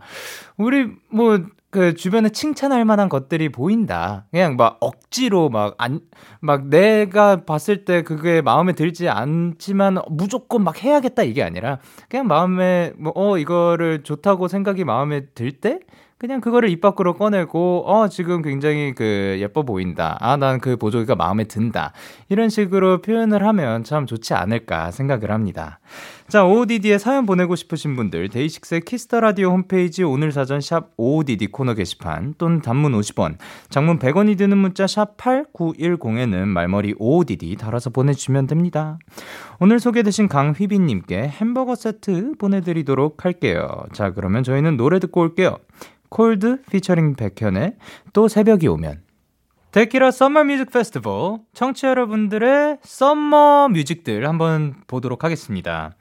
우리 0.57 0.87
뭐 1.11 1.41
그 1.73 1.95
주변에 1.95 2.29
칭찬할 2.29 2.85
만한 2.85 3.09
것들이 3.09 3.49
보인다. 3.49 4.27
그냥 4.31 4.57
막 4.57 4.77
억지로 4.81 5.49
막 5.49 5.75
안, 5.79 6.01
막 6.41 6.67
내가 6.69 7.45
봤을 7.47 7.87
때 7.87 8.03
그게 8.03 8.43
마음에 8.43 8.75
들지 8.75 9.09
않지만 9.09 9.99
무조건 10.11 10.65
막 10.65 10.85
해야겠다 10.85 11.23
이게 11.25 11.43
아니라 11.43 11.79
그냥 12.11 12.27
마음에 12.29 12.93
뭐, 12.99 13.13
어, 13.17 13.39
이거를 13.39 14.03
좋다고 14.05 14.49
생각이 14.49 14.85
마음에 14.85 15.27
들 15.35 15.53
때 15.61 15.81
그냥 16.19 16.41
그거를 16.41 16.69
입 16.69 16.81
밖으로 16.81 17.15
꺼내고 17.15 17.85
어 17.87 18.09
지금 18.09 18.43
굉장히 18.43 18.95
그 18.95 19.37
예뻐 19.41 19.65
보인다. 19.65 20.17
아 20.21 20.37
난 20.37 20.61
그 20.61 20.77
보조기가 20.77 21.17
마음에 21.17 21.45
든다. 21.45 21.93
이런 22.29 22.49
식으로 22.49 23.03
표현을 23.03 23.45
하면 23.47 23.83
참 23.83 24.07
좋지 24.07 24.35
않을까 24.35 24.93
생각을 24.93 25.33
합니다. 25.33 25.81
자, 26.33 26.47
OODD에 26.47 26.97
사연 26.97 27.27
보내고 27.27 27.57
싶으신 27.57 27.95
분들 27.95 28.31
데이식스의 28.31 28.81
Kiss 28.87 29.06
the 29.06 29.21
라디오 29.21 29.51
홈페이지 29.51 30.03
오늘 30.03 30.33
사전 30.33 30.63
샵 30.63 30.89
OODD 30.97 31.49
코너 31.49 31.75
게시판 31.75 32.37
또는 32.39 32.63
단문 32.63 32.93
50원, 32.93 33.37
장문 33.69 33.99
100원이 33.99 34.39
드는 34.39 34.57
문자 34.57 34.87
샵 34.87 35.19
8910에는 35.19 36.47
말머리 36.47 36.95
OODD 36.99 37.57
달아서 37.57 37.91
보내주시면 37.91 38.47
됩니다. 38.47 38.99
오늘 39.61 39.79
소개되신 39.79 40.29
강휘빈님께 40.29 41.21
햄버거 41.21 41.75
세트 41.75 42.37
보내드리도록 42.39 43.27
할게요. 43.27 43.69
자, 43.93 44.13
그러면 44.13 44.43
저희는 44.43 44.79
노래 44.79 45.01
듣고 45.01 45.21
올게요. 45.21 45.59
콜드 46.09 46.63
피처링 46.71 47.15
백현의 47.15 47.77
또 48.15 48.29
새벽이 48.29 48.69
오면 48.69 49.02
데키라 49.73 50.11
Summer 50.11 50.45
Music 50.45 50.71
Festival 50.71 51.39
청취 51.55 51.87
여러분들의 51.87 52.79
summer 52.83 53.69
music들 53.73 54.29
한번 54.29 54.75
보도록 54.87 55.25
하겠습니다. 55.25 55.93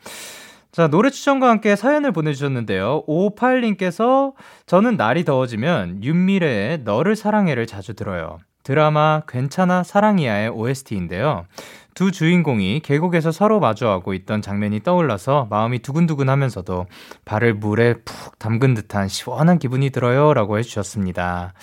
자, 0.73 0.89
노래 0.89 1.09
추천과 1.09 1.49
함께 1.49 1.77
사연을 1.77 2.11
보내주셨는데요. 2.11 3.05
58님께서 3.07 4.33
저는 4.65 4.97
날이 4.97 5.23
더워지면 5.23 6.03
윤미래의 6.03 6.79
너를 6.79 7.15
사랑해를 7.15 7.65
자주 7.65 7.93
들어요. 7.93 8.39
드라마 8.63 9.21
괜찮아 9.25 9.83
사랑이야의 9.83 10.49
OST인데요. 10.49 11.45
두 11.93 12.11
주인공이 12.11 12.81
계곡에서 12.81 13.31
서로 13.31 13.61
마주하고 13.61 14.13
있던 14.13 14.41
장면이 14.41 14.83
떠올라서 14.83 15.47
마음이 15.49 15.79
두근두근 15.79 16.27
하면서도 16.27 16.87
발을 17.23 17.53
물에 17.53 17.95
푹 18.03 18.37
담근 18.37 18.73
듯한 18.73 19.07
시원한 19.07 19.59
기분이 19.59 19.91
들어요. 19.91 20.33
라고 20.33 20.57
해주셨습니다. 20.57 21.53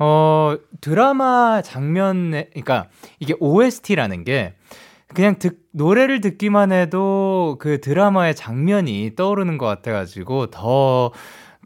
어, 0.00 0.56
드라마 0.80 1.60
장면에, 1.62 2.48
그러니까 2.50 2.86
이게 3.20 3.34
OST라는 3.38 4.24
게 4.24 4.54
그냥 5.14 5.38
듣, 5.38 5.58
노래를 5.72 6.22
듣기만 6.22 6.72
해도 6.72 7.56
그 7.60 7.80
드라마의 7.80 8.34
장면이 8.34 9.12
떠오르는 9.14 9.58
것 9.58 9.66
같아가지고 9.66 10.46
더, 10.46 11.12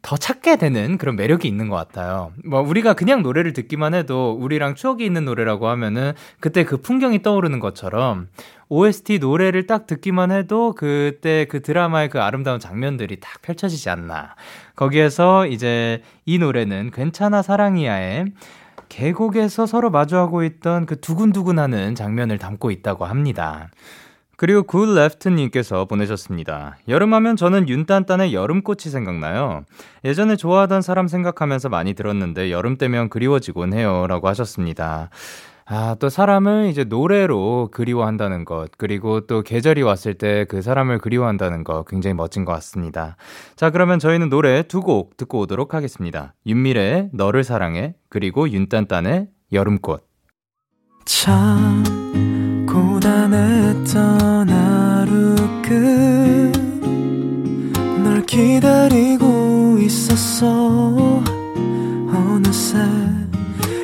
더 0.02 0.16
찾게 0.16 0.56
되는 0.56 0.98
그런 0.98 1.14
매력이 1.14 1.46
있는 1.46 1.68
것 1.68 1.76
같아요. 1.76 2.32
뭐, 2.44 2.60
우리가 2.60 2.94
그냥 2.94 3.22
노래를 3.22 3.52
듣기만 3.52 3.94
해도 3.94 4.36
우리랑 4.38 4.74
추억이 4.74 5.04
있는 5.04 5.24
노래라고 5.26 5.68
하면은 5.68 6.12
그때 6.40 6.64
그 6.64 6.78
풍경이 6.78 7.22
떠오르는 7.22 7.60
것처럼 7.60 8.26
OST 8.74 9.20
노래를 9.20 9.68
딱 9.68 9.86
듣기만 9.86 10.32
해도 10.32 10.74
그때 10.74 11.44
그 11.44 11.62
드라마의 11.62 12.08
그 12.08 12.20
아름다운 12.20 12.58
장면들이 12.58 13.20
딱 13.20 13.40
펼쳐지지 13.40 13.88
않나. 13.88 14.34
거기에서 14.74 15.46
이제 15.46 16.02
이 16.26 16.38
노래는 16.38 16.90
괜찮아 16.90 17.42
사랑이야의 17.42 18.32
계곡에서 18.88 19.66
서로 19.66 19.90
마주하고 19.90 20.42
있던 20.42 20.86
그 20.86 21.00
두근두근하는 21.00 21.94
장면을 21.94 22.38
담고 22.38 22.72
있다고 22.72 23.04
합니다. 23.04 23.70
그리고 24.36 24.64
굿레프트님께서 24.64 25.84
보내셨습니다. 25.84 26.76
여름하면 26.88 27.36
저는 27.36 27.68
윤딴딴의 27.68 28.34
여름꽃이 28.34 28.90
생각나요. 28.90 29.64
예전에 30.04 30.34
좋아하던 30.34 30.82
사람 30.82 31.06
생각하면서 31.06 31.68
많이 31.68 31.94
들었는데 31.94 32.50
여름 32.50 32.76
때면 32.76 33.08
그리워지곤 33.08 33.72
해요. 33.72 34.06
라고 34.08 34.26
하셨습니다. 34.26 35.10
아, 35.66 35.96
또 35.98 36.10
사람을 36.10 36.66
이제 36.66 36.84
노래로 36.84 37.70
그리워한다는 37.72 38.44
것, 38.44 38.70
그리고 38.76 39.22
또 39.26 39.40
계절이 39.42 39.80
왔을 39.82 40.12
때 40.14 40.44
그 40.46 40.60
사람을 40.60 40.98
그리워한다는 40.98 41.64
것 41.64 41.84
굉장히 41.86 42.12
멋진 42.14 42.44
것 42.44 42.52
같습니다. 42.52 43.16
자, 43.56 43.70
그러면 43.70 43.98
저희는 43.98 44.28
노래 44.28 44.62
두 44.64 44.82
곡 44.82 45.16
듣고 45.16 45.38
오도록 45.40 45.72
하겠습니다. 45.72 46.34
윤미래의 46.46 47.10
너를 47.14 47.44
사랑해, 47.44 47.94
그리고 48.10 48.48
윤딴딴의 48.50 49.28
여름꽃. 49.52 50.06
참 51.06 51.82
고단했던 52.68 54.48
하루 54.50 55.34
끝널 57.92 58.22
기다리고 58.26 59.78
있었어 59.80 61.22
어느새 62.12 62.78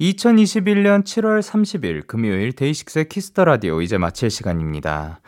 2021년 0.00 1.04
7월 1.04 1.40
30일 1.40 2.06
금요일 2.06 2.52
데이식스의 2.52 3.08
Kiss 3.08 3.29
the 3.29 3.44
라디오 3.44 3.82
이제 3.82 3.98
마칠 3.98 4.30
시간입니다. 4.30 5.20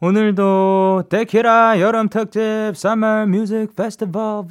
오늘도 0.00 1.04
데키라 1.10 1.78
여름 1.80 2.08
특집 2.08 2.40
Summer 2.40 3.24
Music 3.28 3.72
Festival 3.74 4.44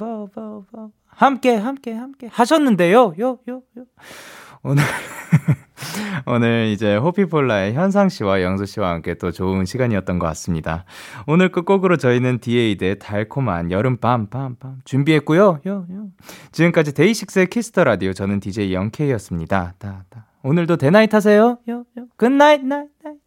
함께 1.08 1.56
함께 1.56 1.92
함께 1.92 2.28
하셨는데요. 2.28 3.14
요 3.18 3.38
요 3.48 3.62
요. 3.78 3.84
오늘 4.62 4.82
오늘 6.26 6.66
이제 6.66 6.96
호피폴라의 6.96 7.74
현상 7.74 8.08
씨와 8.08 8.42
영소 8.42 8.66
씨와 8.66 8.90
함께 8.90 9.14
또 9.14 9.30
좋은 9.30 9.64
시간이었던 9.64 10.18
것 10.18 10.26
같습니다. 10.28 10.84
오늘 11.26 11.50
끝곡으로 11.50 11.96
저희는 11.96 12.38
디에이드의 12.38 12.98
달콤한 12.98 13.70
여름밤 13.70 14.28
밤밤 14.28 14.78
준비했고요. 14.84 15.60
요, 15.66 15.86
요. 15.90 16.06
지금까지 16.52 16.94
데이식스의 16.94 17.48
Kiss 17.48 17.69
the 17.69 17.84
라디오 17.84 18.12
저는 18.12 18.40
DJ 18.40 18.74
영케이였습니다. 18.74 19.74
오늘도 20.42 20.76
대나잇 20.76 21.14
하세요. 21.14 21.58
요, 21.68 21.84
요. 21.98 22.06
Good 22.16 22.37
night 22.37 22.64
night 22.64 22.88
night. 23.02 23.23